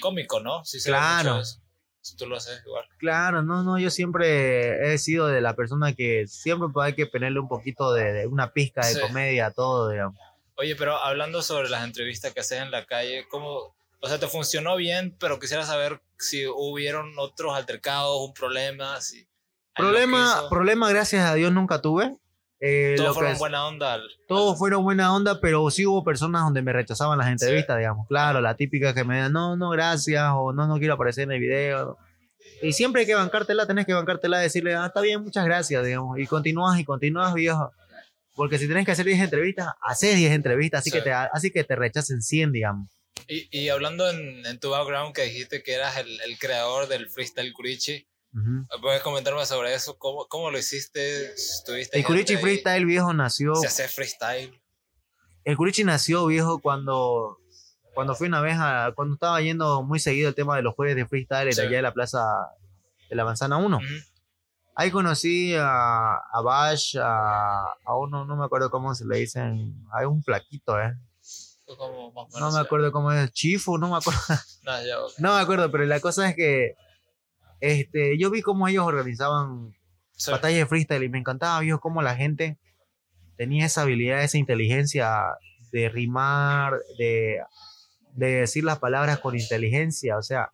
[0.00, 0.64] cómico, ¿no?
[0.64, 1.42] Sí, se Claro.
[2.00, 2.84] Si tú lo haces igual.
[2.98, 7.40] Claro, no, no, yo siempre he sido de la persona que siempre hay que ponerle
[7.40, 9.00] un poquito de, de una pizca de Sí.
[9.00, 10.16] comedia a todo, digamos.
[10.54, 14.26] Oye, pero hablando sobre las entrevistas que haces en la calle, ¿cómo, o sea, te
[14.28, 19.26] funcionó bien, pero quisiera saber si hubieron otros altercados, un problema, si...
[19.74, 22.16] Problema, problema, gracias a Dios, nunca tuve.
[22.60, 23.98] Eh, Todos fueron es- buena onda.
[24.26, 28.06] todos fueron buena onda, pero sí hubo personas donde me rechazaban las entrevistas, digamos.
[28.08, 31.32] Claro, la típica que me dan, no, no, gracias, o no, no quiero aparecer en
[31.32, 31.98] el video.
[32.62, 36.18] Y siempre hay que bancártela, tenés que bancártela, decirle, ah, está bien, muchas gracias, digamos.
[36.18, 37.70] Y continúas y continúas, viejo.
[38.34, 40.96] Porque si tenés que hacer 10 entrevistas, haces 10 entrevistas, así, Sí.
[40.96, 42.88] que te, así que te rechacen 100, digamos.
[43.28, 47.08] Y, y hablando en, en tu background que dijiste que eras el, el creador del
[47.10, 48.66] freestyle Kurichi, Ujú.
[48.82, 49.98] ¿puedes comentarme sobre eso?
[49.98, 51.32] ¿Cómo, cómo lo hiciste?
[51.64, 52.36] ¿Tuviste El ahí?
[52.36, 53.54] Freestyle viejo nació.
[53.54, 54.60] ¿Se hace freestyle?
[55.44, 57.38] El Kurichi nació viejo cuando,
[57.94, 58.92] cuando fui una vez a.
[58.94, 61.60] Cuando estaba yendo muy seguido el tema de los jueves de freestyle Sí.
[61.62, 62.22] allá de la plaza
[63.08, 63.76] de la Manzana 1.
[63.76, 63.84] Ujú.
[64.74, 69.82] Ahí conocí a, a Bash, a, a uno, no me acuerdo cómo se le dicen.
[69.92, 70.92] Hay un flaquito, ¿eh?
[71.68, 73.32] Más o No me acuerdo cómo es.
[73.32, 74.20] Chifu, no me acuerdo.
[74.64, 75.12] no, ya, ok.
[75.18, 76.74] No me acuerdo, pero la cosa es que.
[77.60, 79.74] Este, yo vi cómo ellos organizaban
[80.12, 80.30] Sí.
[80.30, 82.58] batallas de freestyle y me encantaba, viejo, cómo la gente
[83.36, 85.22] tenía esa habilidad, esa inteligencia
[85.72, 87.42] de rimar, de,
[88.12, 90.52] de decir las palabras con inteligencia, o sea,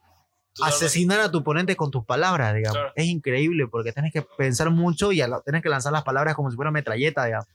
[0.62, 2.76] asesinar a tu oponente con tus palabras, digamos.
[2.76, 2.92] Claro.
[2.96, 6.56] Es increíble porque tienes que pensar mucho y tienes que lanzar las palabras como si
[6.56, 7.46] fuera metralleta, digamos.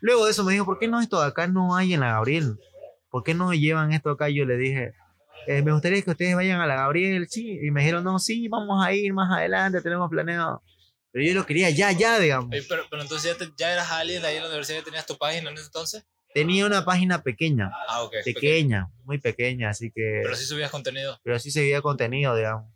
[0.00, 2.12] Luego de eso me dijo, ¿por qué no esto de acá no hay en la
[2.12, 2.56] Gabriel?
[3.10, 4.28] ¿Por qué no llevan esto acá?
[4.28, 4.92] Yo le dije,
[5.46, 7.58] "Eh, me gustaría que ustedes vayan a la Gabriel, sí.
[7.62, 10.62] Y me dijeron, no, sí, vamos a ir más adelante, tenemos planeado.
[11.10, 12.50] Pero yo lo quería ya, ya, digamos.
[12.52, 15.16] Oye, pero, pero entonces ya, te- ya eras alguien ahí en la universidad tenías tu
[15.16, 16.04] página en ese entonces.
[16.34, 18.12] Tenía una página pequeña, Ah, ok.
[18.20, 18.24] ok.
[18.24, 20.20] pequeña, muy pequeña, así que...
[20.22, 21.18] Pero sí subías contenido.
[21.24, 22.70] pero sí seguía contenido, digamos.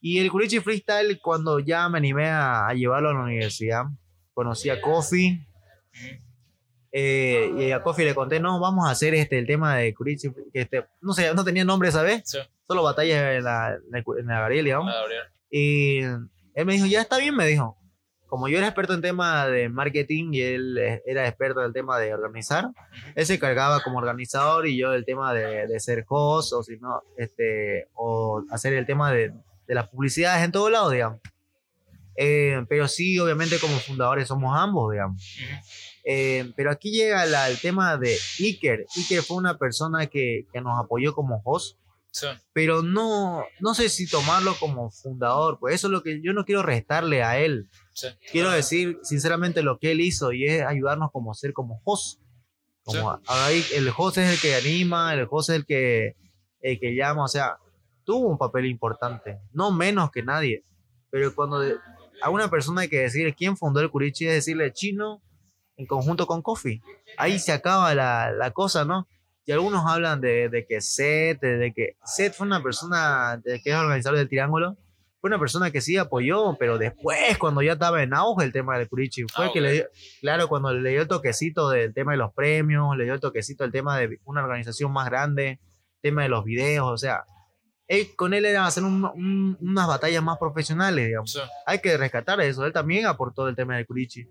[0.00, 3.84] Y el Kurichi Freestyle, cuando ya me animé a, a llevarlo a la universidad,
[4.34, 5.40] conocí a Kofi.
[6.98, 10.30] Eh, y a Kofi le conté, no, vamos a hacer este, el tema de Kurichi,
[10.50, 14.26] que este, no sé, no tenía nombre esa vez, Sí, solo batallas en la, en
[14.26, 14.90] la, Gabriel, digamos.
[14.90, 15.22] la Gabriel.
[15.50, 17.76] Y él me dijo, ya está bien, me dijo.
[18.28, 21.98] Como yo era experto en tema de marketing y él era experto en el tema
[21.98, 22.70] de organizar,
[23.14, 26.78] él se cargaba como organizador y yo el tema de, de ser host o si
[26.78, 29.34] no, este, o hacer el tema de,
[29.68, 31.20] de las publicidades en todos lados, digamos.
[32.16, 35.22] Eh, pero sí, obviamente como fundadores somos ambos, digamos.
[35.22, 35.85] Ujú.
[36.08, 38.86] Eh, pero aquí llega la- el tema de Iker.
[38.96, 41.76] Iker fue una persona que, que nos apoyó como host
[42.12, 46.32] Sí, pero no, no sé si tomarlo como fundador, pues eso es lo que yo
[46.32, 47.68] no quiero restarle a él.
[47.92, 48.06] sí.
[48.32, 52.20] Quiero decir sinceramente lo que él hizo y es ayudarnos como ser como host.
[52.84, 53.22] Como Sí.
[53.26, 56.14] ahí el host es el que anima, el host es el que,
[56.62, 57.58] el que llama, o sea,
[58.04, 60.62] tuvo un papel importante, no menos que nadie.
[61.10, 61.60] Pero cuando
[62.22, 65.20] a una persona hay que decir quién fundó el Curichi, es decirle chino
[65.76, 66.80] en conjunto con Kofi.
[67.18, 69.06] Ahí se acaba la, la cosa, ¿no?
[69.44, 73.60] Y algunos hablan de, de que Seth, de, de que Seth fue una persona de-
[73.62, 74.76] que es organizador del Triángulo,
[75.20, 78.76] fue una persona que sí apoyó, pero después, cuando ya estaba en auge el tema
[78.78, 79.62] del Curichi, fue Ah, que ok.
[79.64, 79.84] le dio,
[80.20, 83.62] claro, cuando le dio el toquecito del tema de los premios, le dio el toquecito
[83.64, 85.58] del tema de una organización más grande,
[86.02, 87.24] tema de los videos, o sea,
[87.88, 91.32] él, con él era hacer un- un- unas batallas más profesionales, digamos.
[91.32, 91.40] Sí.
[91.66, 94.28] Hay que rescatar eso, él también aportó el tema del Curichi.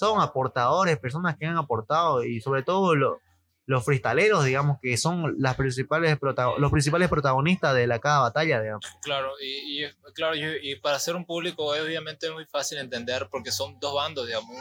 [0.00, 3.18] Son aportadores, personas que han aportado y sobre todo lo-
[3.66, 6.18] los freestaleros, digamos, que son las principales
[6.58, 8.84] los principales protagonistas de la cada batalla, digamos.
[9.02, 13.28] Claro, y, y, claro, y, y para ser un público obviamente es muy fácil entender
[13.30, 14.56] porque son dos bandos, digamos,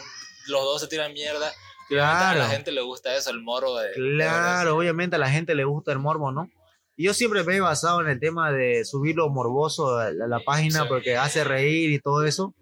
[0.47, 1.49] los dos se tiran mierda.
[1.88, 2.41] Claro.
[2.41, 3.88] A la gente le gusta eso, el moro de...
[3.88, 6.49] de Claro, obviamente a la gente le gusta el morbo, ¿no?
[6.97, 10.25] Y yo siempre me he basado en el tema de subir lo morboso a la,
[10.25, 10.86] a la página Sí.
[10.89, 12.54] porque hace reír y todo eso,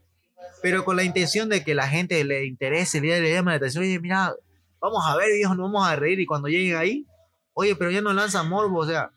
[0.62, 4.00] pero con la intención de que la gente le interese, le, llame la atención dice,
[4.00, 4.34] mira,
[4.80, 7.06] vamos a ver, viejo, nos vamos a reír y cuando lleguen ahí,
[7.54, 9.12] oye, pero ya no lanzan morbo, o sea,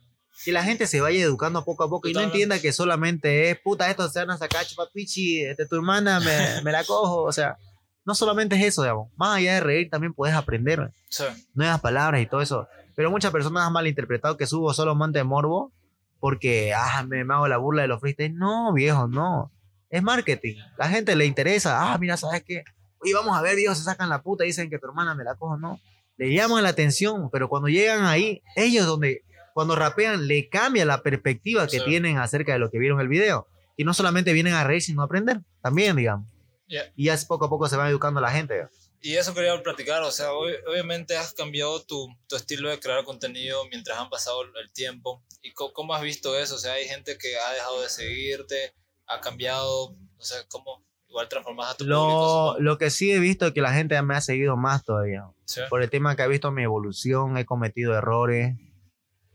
[0.45, 3.59] que la gente se vaya educando poco a poco y no entienda que solamente es,
[3.61, 7.33] puta, esto se van a sacar, chupapichi, este, tu hermana me, me la cojo, o
[7.33, 7.59] sea,
[8.05, 12.23] no solamente es eso, digamos, más allá de reír también puedes aprender Sí, nuevas palabras
[12.23, 12.69] y todo eso.
[12.97, 15.73] Pero muchas personas han malinterpretado que subo solo monte morbo
[16.19, 18.35] porque ah, me, me hago la burla de los freestyles.
[18.35, 19.51] No, viejo, no.
[19.91, 20.57] Es marketing.
[20.79, 21.93] La gente le interesa.
[21.93, 22.63] Ah, mira, ¿sabes qué?
[23.01, 25.25] Oye, vamos a ver, viejo, se sacan la puta y dicen que tu hermana me
[25.25, 25.57] la cojo.
[25.59, 25.81] No.
[26.17, 29.25] Le llaman la atención, pero cuando llegan ahí, ellos donde,
[29.55, 31.85] cuando rapean, le cambia la perspectiva que Sí.
[31.85, 33.49] tienen acerca de lo que vieron el video.
[33.77, 35.41] Y no solamente vienen a reír, sino a aprender.
[35.63, 36.29] También, digamos.
[36.69, 36.85] Ya.
[36.95, 38.69] Y ya poco a poco se va educando la gente.
[39.03, 43.03] Y eso quería platicar, o sea, ob- obviamente has cambiado tu, tu estilo de crear
[43.05, 45.25] contenido mientras han pasado el tiempo.
[45.41, 46.57] ¿Y cómo has visto eso?
[46.57, 48.75] O sea, hay gente que ha dejado de seguirte,
[49.11, 51.99] ha cambiado, o sea, ¿cómo igual transformas a tu público?
[51.99, 52.57] Lo, supongo?
[52.61, 55.25] lo que sí he visto es que la gente me ha seguido más todavía.
[55.45, 58.57] Sí, Por el tema que ha visto mi evolución, he cometido errores,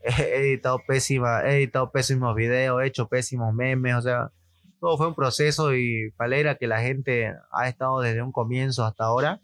[0.00, 4.32] he editado, pésima, he editado pésimos videos, he hecho pésimos memes, o sea,
[4.80, 8.84] todo fue un proceso y me alegra que la gente ha estado desde un comienzo
[8.84, 9.40] hasta ahora.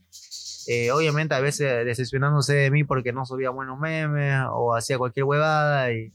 [0.69, 5.25] Eh, obviamente a veces decepcionándose de mí porque no subía buenos memes o hacía cualquier
[5.25, 6.13] huevada y,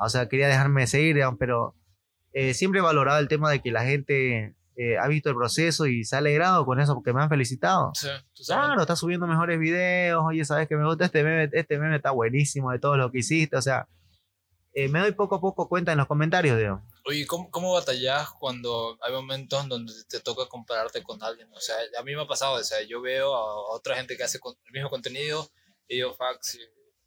[0.00, 1.75] o sea, quería dejarme seguir, pero
[2.38, 5.86] eh, siempre he valorado el tema de que la gente eh, ha visto el proceso
[5.86, 7.92] y se ha alegrado con eso porque me han felicitado.
[7.94, 8.08] Sí.
[8.46, 12.10] Claro, está subiendo mejores videos, oye, sabes que me gusta este meme, este meme está
[12.10, 13.88] buenísimo de todo lo que hiciste, o sea,
[14.74, 16.82] eh, me doy poco a poco cuenta en los comentarios, digo.
[17.06, 21.48] Oye, ¿cómo, ¿cómo batallas cuando hay momentos en donde te toca compararte con alguien?
[21.54, 24.24] O sea, a mí me ha pasado, o sea, yo veo a otra gente que
[24.24, 25.48] hace el mismo contenido
[25.88, 26.58] y yo, si-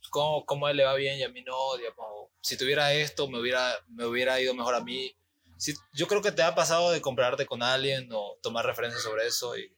[0.10, 1.78] ¿cómo, ¿cómo a él le va bien y a mí no?
[1.78, 5.16] Digamos, si tuviera esto, me hubiera, me hubiera ido mejor a mí.
[5.60, 9.28] Sí, yo creo que te ha pasado de compararte con alguien o tomar referencias sobre
[9.28, 9.70] eso y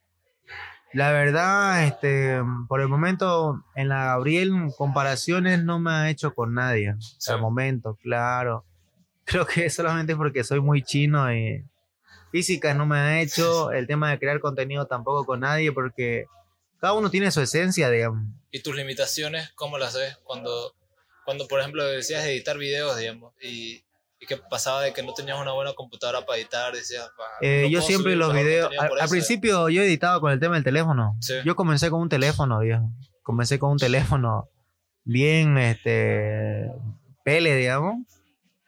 [0.94, 6.54] La verdad, este, por el momento en la Gabriel comparaciones no me ha hecho con
[6.54, 6.94] nadie.
[7.00, 7.32] Sí.
[7.32, 8.64] Al momento, claro.
[9.26, 11.66] Creo que solamente porque soy muy chino y
[12.32, 13.72] física no me ha hecho.
[13.72, 16.28] El tema de crear contenido tampoco con nadie porque
[16.80, 18.24] cada uno tiene su esencia, digamos.
[18.52, 20.20] ¿Y tus limitaciones, cómo las ves?
[20.24, 20.76] Cuando,
[21.26, 23.84] cuando por ejemplo, decías editar videos, digamos, y,
[24.22, 27.63] y que pasaba de que no tenías una buena computadora para editar, decías, "Pa, Eh,
[27.63, 29.09] no yo siempre los videos, al, al eso".
[29.09, 31.17] principio yo editaba con el tema del teléfono.
[31.19, 31.34] Sí.
[31.43, 32.89] Yo comencé con un teléfono, viejo.
[33.24, 34.47] Comencé con un teléfono
[35.03, 36.67] bien, este,
[37.26, 37.95] pele, digamos.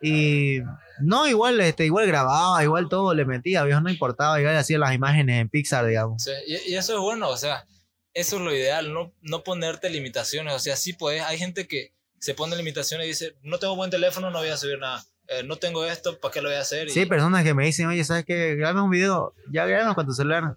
[0.01, 0.59] Y
[0.99, 4.93] no, igual, este, igual grababa, igual todo le metía, viejo, no importaba, igual hacía las
[4.93, 6.23] imágenes en Pixar, digamos.
[6.23, 7.65] Sí, y, y eso es bueno, o sea,
[8.13, 11.93] eso es lo ideal, no, no ponerte limitaciones, o sea, sí puedes, hay gente que
[12.19, 15.43] se pone limitaciones y dice, no tengo buen teléfono, no voy a subir nada, Eh,
[15.43, 16.87] no tengo esto, ¿para qué lo voy a hacer?
[16.87, 18.55] Y- Sí, hay personas que me dicen, oye, ¿sabes qué?
[18.55, 20.55] Grabame un video, ya grabamos con tu celular.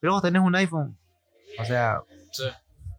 [0.00, 0.96] Pero vos tenés un iPhone.
[1.58, 2.00] O sea,
[2.32, 2.44] sí,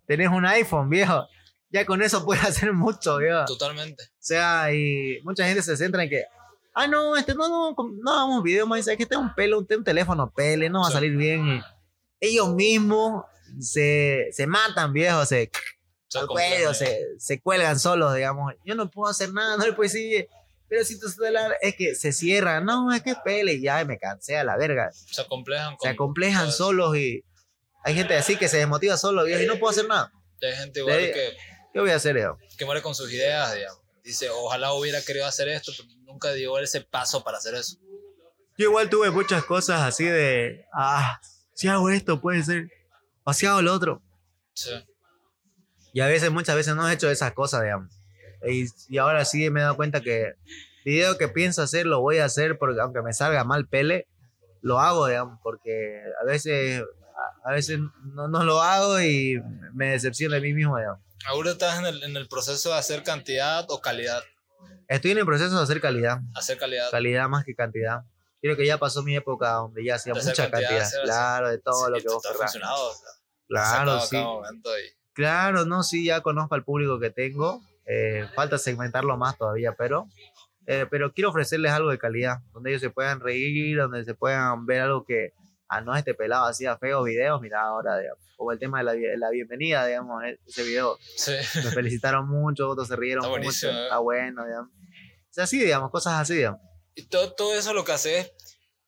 [0.08, 1.28] tenés un iPhone, viejo.
[1.70, 3.46] Ya con eso puedes hacer mucho, viejo.
[3.46, 4.04] totalmente.
[4.04, 6.24] O sea, y mucha gente se centra en que,
[6.74, 9.60] ah, no, este, no, no, no hagamos un video más, es que tengo un pelo,
[9.60, 10.94] un, un teléfono pele, no va a Sí.
[10.96, 11.62] salir bien.
[12.20, 13.26] Y ellos mismos
[13.60, 15.50] se, se matan, viejo, se,
[16.16, 18.54] al cuello, se, se cuelgan solos, digamos.
[18.66, 20.28] Yo no puedo hacer nada, no le puedo decir,
[20.70, 23.98] pero si tu celular es que se cierra, no, es que pele, y ya me
[23.98, 24.92] cansé a la verga.
[24.92, 25.74] Se acomplejan.
[25.74, 27.24] Se con- acomplejan solos y
[27.84, 30.12] hay gente así que se desmotiva solo, viejo, y no puedo hacer nada.
[30.42, 31.38] Hay gente igual De- que,
[31.74, 32.38] ¿Qué voy a hacer, yo?
[32.58, 33.82] que muere con sus ideas, digamos.
[34.04, 37.78] Dice, ojalá hubiera querido hacer esto, pero nunca dio ese paso para hacer eso.
[38.58, 41.20] Yo igual tuve muchas cosas así de, ah,
[41.54, 42.70] si hago esto puede ser,
[43.24, 44.02] o si hago lo otro.
[44.54, 44.70] Sí,
[45.94, 47.95] Y a veces, muchas veces no he hecho esas cosas, digamos.
[48.48, 50.34] Y, y ahora sí me he dado cuenta que
[50.84, 54.08] video que pienso hacer lo voy a hacer porque aunque me salga mal pele,
[54.62, 56.84] lo hago, digamos, porque a veces,
[57.44, 57.80] a, a veces
[58.14, 59.42] no, no lo hago y
[59.74, 61.00] me decepciono de mí mismo, digamos.
[61.28, 64.22] Ahora estás en el, en el proceso de hacer cantidad o calidad.
[64.88, 66.92] Estoy en el proceso de hacer calidad, Hacer calidad.
[66.92, 68.04] calidad más que cantidad.
[68.42, 71.86] Creo que ya pasó mi época donde ya hacía mucha cantidad, cantidad, claro, de todo
[71.86, 72.56] Sí, lo que vos querrás.
[72.56, 73.10] O sea,
[73.48, 74.18] Claro, sí.
[74.18, 77.64] y- Claro, no, sí, ya conozco al público que tengo.
[77.86, 80.08] Eh, falta segmentarlo más todavía, pero,
[80.66, 84.66] eh, pero quiero ofrecerles algo de calidad, donde ellos se puedan reír, donde se puedan
[84.66, 85.34] ver algo que,
[85.68, 88.94] ah, no, este pelado hacía feos videos, mira ahora, digamos, como el tema de la,
[89.18, 91.34] la bienvenida, digamos, e- ese video, Sí.
[91.64, 93.84] me felicitaron mucho, otros se rieron Está mucho, ¿eh?
[93.84, 94.72] está bueno, digamos.
[94.72, 96.60] O sea, así, digamos, cosas así, digamos.
[96.96, 98.32] Y todo, todo eso lo que haces,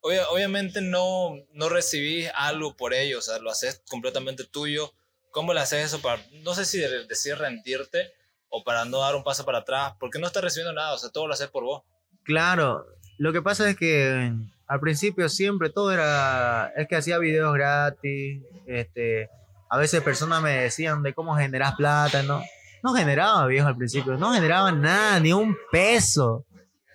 [0.01, 4.91] obvia- obviamente no, no recibís algo por ello, o sea, lo haces completamente tuyo.
[5.29, 8.11] ¿Cómo le haces eso para, no sé si de- decir rendirte
[8.49, 9.93] o para no dar un paso para atrás?
[9.99, 11.83] Porque no estás recibiendo nada, o sea, todo lo haces por vos.
[12.23, 12.85] Claro,
[13.17, 14.33] lo que pasa es que
[14.67, 19.29] al principio siempre todo era, es que hacía videos gratis, este,
[19.69, 22.41] a veces personas me decían de cómo generas plata, ¿no?
[22.83, 26.45] No generaba, viejo, al principio, no generaba nada, ni un peso,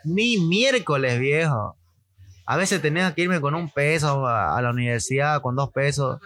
[0.04, 1.76] ni miércoles, viejo.
[2.46, 6.20] A veces tenía que irme con un peso a la universidad, con dos pesos,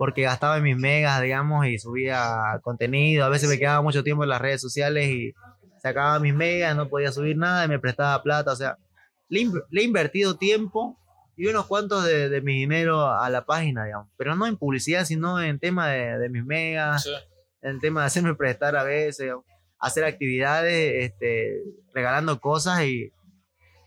[0.00, 3.26] porque gastaba en mis megas, digamos, y subía contenido.
[3.26, 5.34] A veces me quedaba mucho tiempo en las redes sociales y
[5.82, 8.50] sacaba mis megas, no podía subir nada y me prestaba plata.
[8.52, 8.78] O sea,
[9.28, 9.40] le,
[9.72, 10.98] he invertido tiempo
[11.36, 14.08] y unos cuantos de, de mi dinero a la página, digamos.
[14.16, 17.10] Pero no en publicidad, sino en tema de, de mis megas, Sí.
[17.60, 19.44] en tema de hacerme prestar a veces, digamos,
[19.78, 21.60] hacer actividades, este,
[21.92, 23.12] regalando cosas y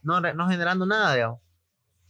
[0.04, 1.40] no, no generando nada, digamos.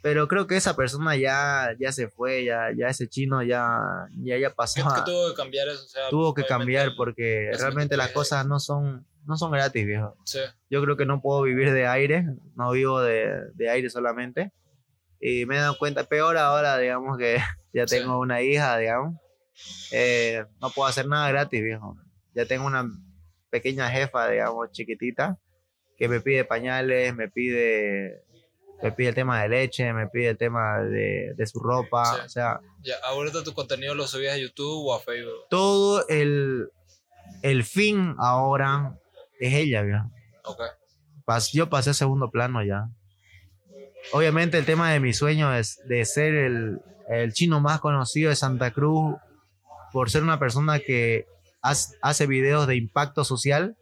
[0.03, 3.79] Pero creo que esa persona ya, ya se fue, ya, ya ese chino ya,
[4.21, 4.81] ya, ya pasó.
[4.83, 5.83] ¿Qué, a- qué tuvo que cambiar eso?
[5.85, 9.51] O sea, tuvo que cambiar porque es realmente las que- cosas no son, no son
[9.51, 10.15] gratis, viejo.
[10.25, 10.39] Sí,
[10.69, 12.25] Yo creo que no puedo vivir de aire,
[12.55, 14.51] no vivo de, de aire solamente.
[15.21, 17.37] Y me he dado cuenta, peor ahora, digamos que
[17.73, 17.95] ya Sí.
[17.97, 19.15] tengo una hija, digamos.
[19.91, 21.95] Eh, no puedo hacer nada gratis, viejo.
[22.33, 22.85] Ya tengo una
[23.49, 25.37] pequeña jefa, digamos, chiquitita,
[25.97, 28.23] que me pide pañales, me pide,
[28.83, 32.03] me pide el tema de leche, me pide el tema de, de su ropa.
[32.05, 32.21] Sí.
[32.25, 35.47] O sea, ya, ahorita tu contenido lo subías a YouTube o a Facebook.
[35.49, 36.69] todo el,
[37.41, 38.95] el fin ahora
[39.39, 40.05] es ella, viejo.
[40.45, 40.61] Ok.
[41.25, 42.89] Pas- yo pasé a segundo plano ya.
[44.11, 48.35] obviamente el tema de mi sueño es de ser el, el chino más conocido de
[48.35, 49.15] Santa Cruz
[49.91, 51.25] por ser una persona que
[52.01, 53.77] hace videos de impacto social.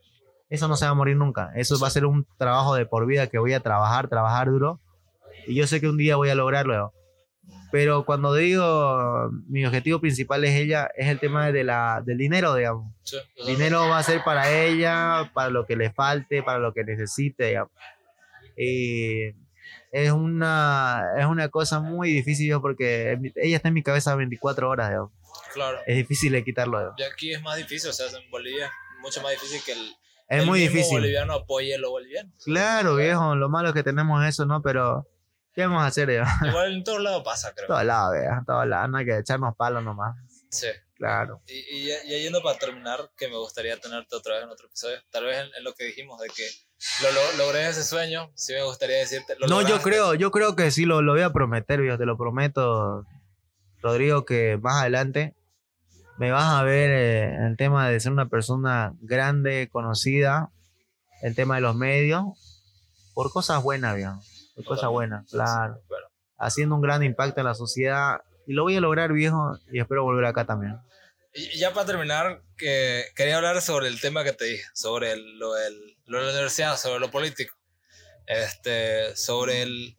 [0.50, 1.52] Eso no se va a morir nunca.
[1.56, 4.80] Eso va a ser un trabajo de por vida que voy a trabajar, trabajar duro.
[5.48, 6.94] Y yo sé que un día voy a lograrlo.
[7.72, 12.54] Pero cuando digo mi objetivo principal es ella, es el tema de la, del dinero,
[12.56, 12.94] digamos.
[13.04, 16.74] Sí, sea, Dinero va a ser para ella, para lo que le falte, para lo
[16.74, 17.46] que necesite.
[17.48, 17.72] digamos.
[18.58, 19.30] Y
[19.92, 24.70] es una, es una cosa muy difícil yo, porque ella está en mi cabeza 24
[24.70, 24.90] horas.
[24.90, 25.12] digamos.
[25.54, 25.80] Claro.
[25.88, 26.78] Es difícil de quitarlo.
[26.78, 27.00] digamos.
[27.00, 28.72] Y aquí es más difícil, o sea, en Bolivia es
[29.02, 29.80] mucho más difícil que el,
[30.28, 30.98] Es el muy mismo difícil.
[31.00, 32.34] boliviano apoye a los bolivianos.
[32.44, 34.62] Claro, viejo, lo malo es que tenemos eso, ¿no?
[34.62, 35.08] Pero,
[35.62, 36.10] ¿qué vamos a hacer?
[36.44, 37.66] Igual en todos lados pasa, creo.
[37.66, 38.90] En todos lados, en todos lados.
[38.90, 40.16] No hay que echarnos palos nomás.
[40.50, 40.68] Sí.
[40.96, 41.42] Claro.
[41.48, 44.68] Y, y ya, ya yendo para terminar, que me gustaría tenerte otra vez en otro
[44.68, 44.98] episodio.
[45.10, 46.48] Tal vez en, en lo que dijimos de que
[47.02, 49.36] lo, lo- logré ese sueño, sí me gustaría decirte.
[49.40, 52.06] lo No, yo creo, yo creo que sí lo, lo voy a prometer, viejo, te
[52.06, 53.06] lo prometo,
[53.82, 55.34] Rodrigo, que más adelante
[56.20, 60.52] me vas a ver eh, el tema de ser una persona grande, conocida,
[61.24, 62.26] el tema de los medios,
[63.16, 64.20] por cosas buenas, viejo,
[64.56, 68.76] por cosas buenas, claro, Bueno, haciendo un gran impacto en la sociedad y lo voy
[68.76, 70.78] a lograr, viejo, y espero volver acá también.
[71.34, 75.38] y, ya para terminar, que quería hablar sobre el tema que te dije, sobre el-
[75.40, 77.56] lo, del- lo de la universidad, sobre lo político.
[78.28, 79.98] Este, sobre el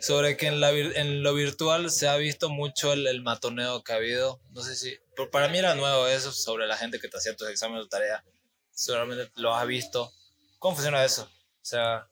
[0.00, 3.92] sobre que en, la, en lo virtual se ha visto mucho el, el matoneo que
[3.92, 4.40] ha habido.
[4.50, 4.96] No sé si.
[5.30, 8.24] Para mí era nuevo eso, sobre la gente que te hacía tus exámenes de tarea.
[8.72, 10.10] Seguramente lo has visto.
[10.58, 11.22] ¿Cómo funciona eso?
[11.24, 12.08] O sea,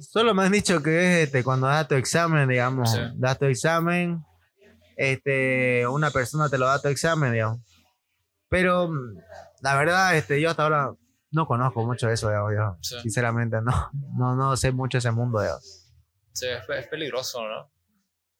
[0.00, 2.98] Solo me han dicho que es este, cuando das tu examen, digamos, Sí.
[3.16, 4.24] das tu examen,
[4.96, 7.60] este, una persona te lo da tu examen, digamos.
[8.48, 8.90] Pero
[9.62, 10.92] la verdad, este, yo hasta ahora
[11.30, 13.00] no conozco mucho eso, digamos, yo, Sí.
[13.02, 15.80] sinceramente, no, no, no sé mucho ese mundo, digamos.
[16.32, 17.70] sí, es, es peligroso, ¿no?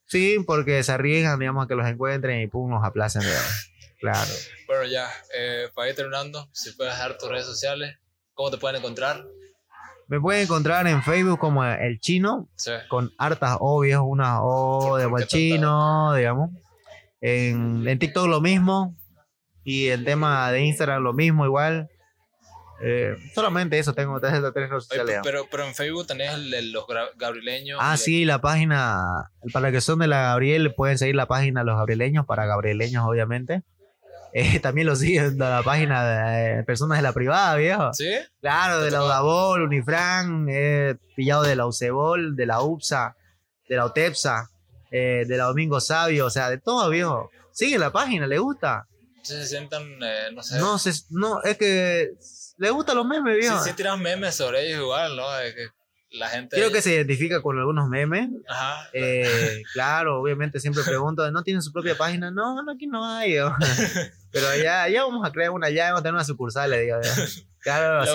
[0.06, 3.70] Sí, porque se arriesgan, digamos, a que los encuentren y pum, los aplacen, digamos.
[4.00, 4.30] Claro.
[4.66, 7.96] Bueno, ya, eh, para ir terminando, si puedes dar tus redes sociales,
[8.34, 9.24] ¿cómo te pueden encontrar?
[10.08, 14.80] Me pueden encontrar en Facebook como El Chino, Sí, con hartas O, viejo, una O
[14.90, 16.50] ¿Por- de por qué buen chino, digamos.
[17.20, 18.94] En, en TikTok lo mismo.
[19.64, 21.88] Y el tema de Instagram lo mismo, igual.
[22.82, 25.20] Eh, solamente eso tengo, tres, tres redes sociales.
[25.22, 26.84] pero, pero en Facebook tenés el de los
[27.16, 27.78] gabrieleños.
[27.80, 31.76] Ah, sí, la página, para que son de la Gabriel, pueden seguir la página Los
[31.78, 33.62] Gabrieleños, para gabrieleños, obviamente.
[34.36, 37.92] Eh, también lo siguen de la página de eh, personas de la privada, viejo.
[37.94, 38.10] ¿Sí?
[38.40, 39.04] Claro, ¿Te de la?
[39.04, 43.16] Udabol, Unifran, he pillado de la UCEBOL, de la UPSA,
[43.68, 44.50] de la UTEPSA,
[44.90, 47.30] eh, de la Domingo Sabio, o sea, de todo, viejo.
[47.52, 48.88] Sigue la página, le gusta.
[49.22, 50.58] Sí, se sientan, eh, no sé.
[50.58, 52.10] No, se, no, es que
[52.58, 53.62] le gustan los memes, sí, viejo.
[53.62, 55.22] sí tiras memes sobre ellos igual, ¿no?
[55.54, 55.68] Que
[56.10, 56.56] la gente...
[56.56, 58.30] Creo que se identifica con algunos memes.
[58.48, 58.88] Ajá.
[58.92, 62.32] Eh, claro, obviamente siempre pregunto, ¿no tienen su propia página?
[62.32, 63.36] No, no, aquí no hay.
[64.34, 66.96] Pero ya, ya vamos a crear una, ya vamos a tener una sucursal, le digo.
[67.64, 68.14] Claro, Los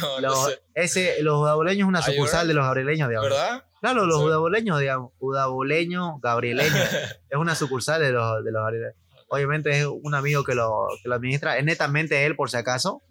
[0.00, 0.62] no Los, sé.
[0.74, 3.28] ese, los udaboleños es una sucursal de los gabrieleños, digamos.
[3.30, 3.64] ¿Verdad?
[3.80, 4.24] Claro, los Sí.
[4.26, 6.72] udaboleños, digamos, udaboleños, gabrieleños,
[7.30, 8.94] es una sucursal de los, de los gabrieleños.
[9.26, 13.02] Obviamente es un amigo que lo, que lo administra, es netamente él por si acaso,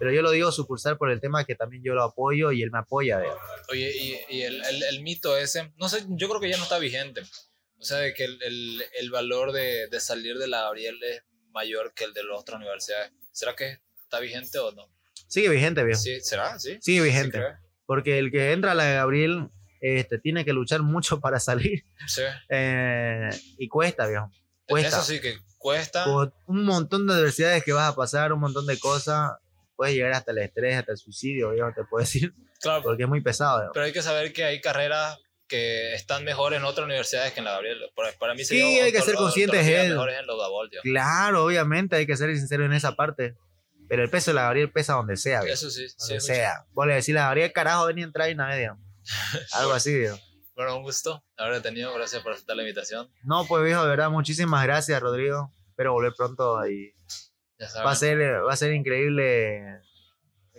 [0.00, 2.72] pero yo lo digo sucursal por el tema que también yo lo apoyo y él
[2.72, 3.20] me apoya.
[3.20, 3.40] digamos.
[3.70, 6.64] Oye, y, y el, el, el mito ese, no sé, yo creo que ya no
[6.64, 7.22] está vigente.
[7.78, 11.22] O sea, de que el, el, el valor de, de salir de la Gabriel es
[11.54, 13.12] mayor que el de las otras universidades.
[13.32, 14.88] ¿Será que está vigente o no?
[15.28, 16.00] Sigue vigente, viejo.
[16.00, 16.58] Sí, ¿será?
[16.58, 16.78] Sí.
[16.80, 17.40] Sigue vigente.
[17.86, 19.48] Porque el que entra a la de Gabriel
[19.80, 22.22] este, tiene que luchar mucho para salir Sí.
[22.48, 24.30] eh, y cuesta, viejo.
[24.66, 24.88] Cuesta.
[24.88, 26.04] Eso sí que cuesta.
[26.04, 29.32] Por un montón de adversidades que vas a pasar, un montón de cosas,
[29.76, 33.08] puedes llegar hasta el estrés, hasta el suicidio, viejo, te puedo decir, Claro, porque es
[33.08, 33.58] muy pesado.
[33.60, 33.72] viejo.
[33.74, 37.44] pero hay que saber que hay carreras que están mejor en otras universidades que en
[37.44, 37.78] la Gabriel.
[37.94, 39.92] Para, para mí Sí, sería hay que ser conscientes de él.
[39.92, 40.38] en los.
[40.82, 43.36] Claro, obviamente hay que ser sincero en esa parte.
[43.88, 45.40] Pero el peso de la Gabriel pesa donde sea.
[45.40, 45.94] Eso sí, sí.
[45.98, 46.26] donde mucho.
[46.26, 46.64] sea.
[46.72, 48.82] Vos le decís la Gabriel, carajo, ven y entra y nada, digamos.
[49.52, 50.18] Algo así, viejo.
[50.56, 51.92] Bueno, un gusto haber tenido.
[51.94, 53.10] Gracias por aceptar la invitación.
[53.24, 55.52] No, pues viejo, de verdad, muchísimas gracias, Rodrigo.
[55.68, 56.94] Espero volver pronto y
[57.84, 59.80] va a ser, va a ser increíble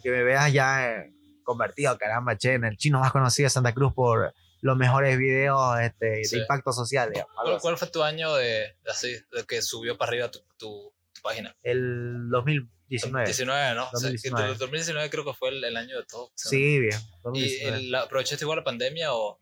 [0.03, 1.13] que me veas ya eh,
[1.43, 4.33] convertido, caramba, che, en el chino más conocido de Santa Cruz por
[4.66, 6.38] los mejores videos este, Sí.
[6.38, 7.32] de impacto social, digamos.
[7.36, 11.22] ¿Cuál, cuál fue tu año de, así, de que subió para arriba tu, tu, tu
[11.22, 11.55] página?
[11.61, 13.26] El 2019.
[13.28, 13.84] 19, ¿no?
[13.84, 14.51] O sea, 2019.
[14.53, 16.32] el 2019 creo que fue el, el año de todo.
[16.34, 16.97] Sí, bien.
[16.99, 17.78] ¿Y 2019.
[17.78, 19.39] el- aprovechaste igual la pandemia o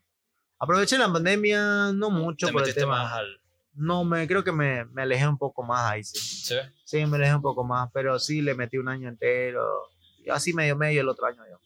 [0.58, 3.02] Aproveché la pandemia, no mucho te por el metiste tema.
[3.04, 3.40] más al...
[3.74, 6.18] No, me creo que me, me alejé un poco más ahí, sí.
[6.18, 6.54] Sí.
[6.84, 9.66] Sí, me alejé un poco más, pero sí le metí un año entero.
[10.24, 11.42] Y así medio medio el otro año.
[11.50, 11.58] Yo.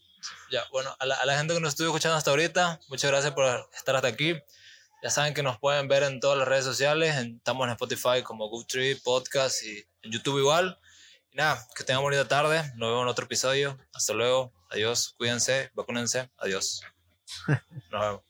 [0.50, 3.32] Ya, bueno, a la, a la gente que nos estuvo escuchando hasta ahorita, muchas gracias
[3.34, 3.44] por
[3.74, 4.34] estar hasta aquí.
[5.02, 7.16] Ya saben que nos pueden ver en todas las redes sociales.
[7.16, 10.78] en- estamos en Spotify como GoodTree Podcast y en YouTube igual.
[11.30, 12.58] Y nada, que tengan bonita tarde.
[12.76, 13.78] Nos vemos en otro episodio.
[13.94, 14.52] Hasta luego.
[14.70, 15.14] Adiós.
[15.16, 15.70] Cuídense.
[15.74, 16.30] Vacúnense.
[16.38, 16.80] Adiós.
[17.90, 18.27] Nos vemos.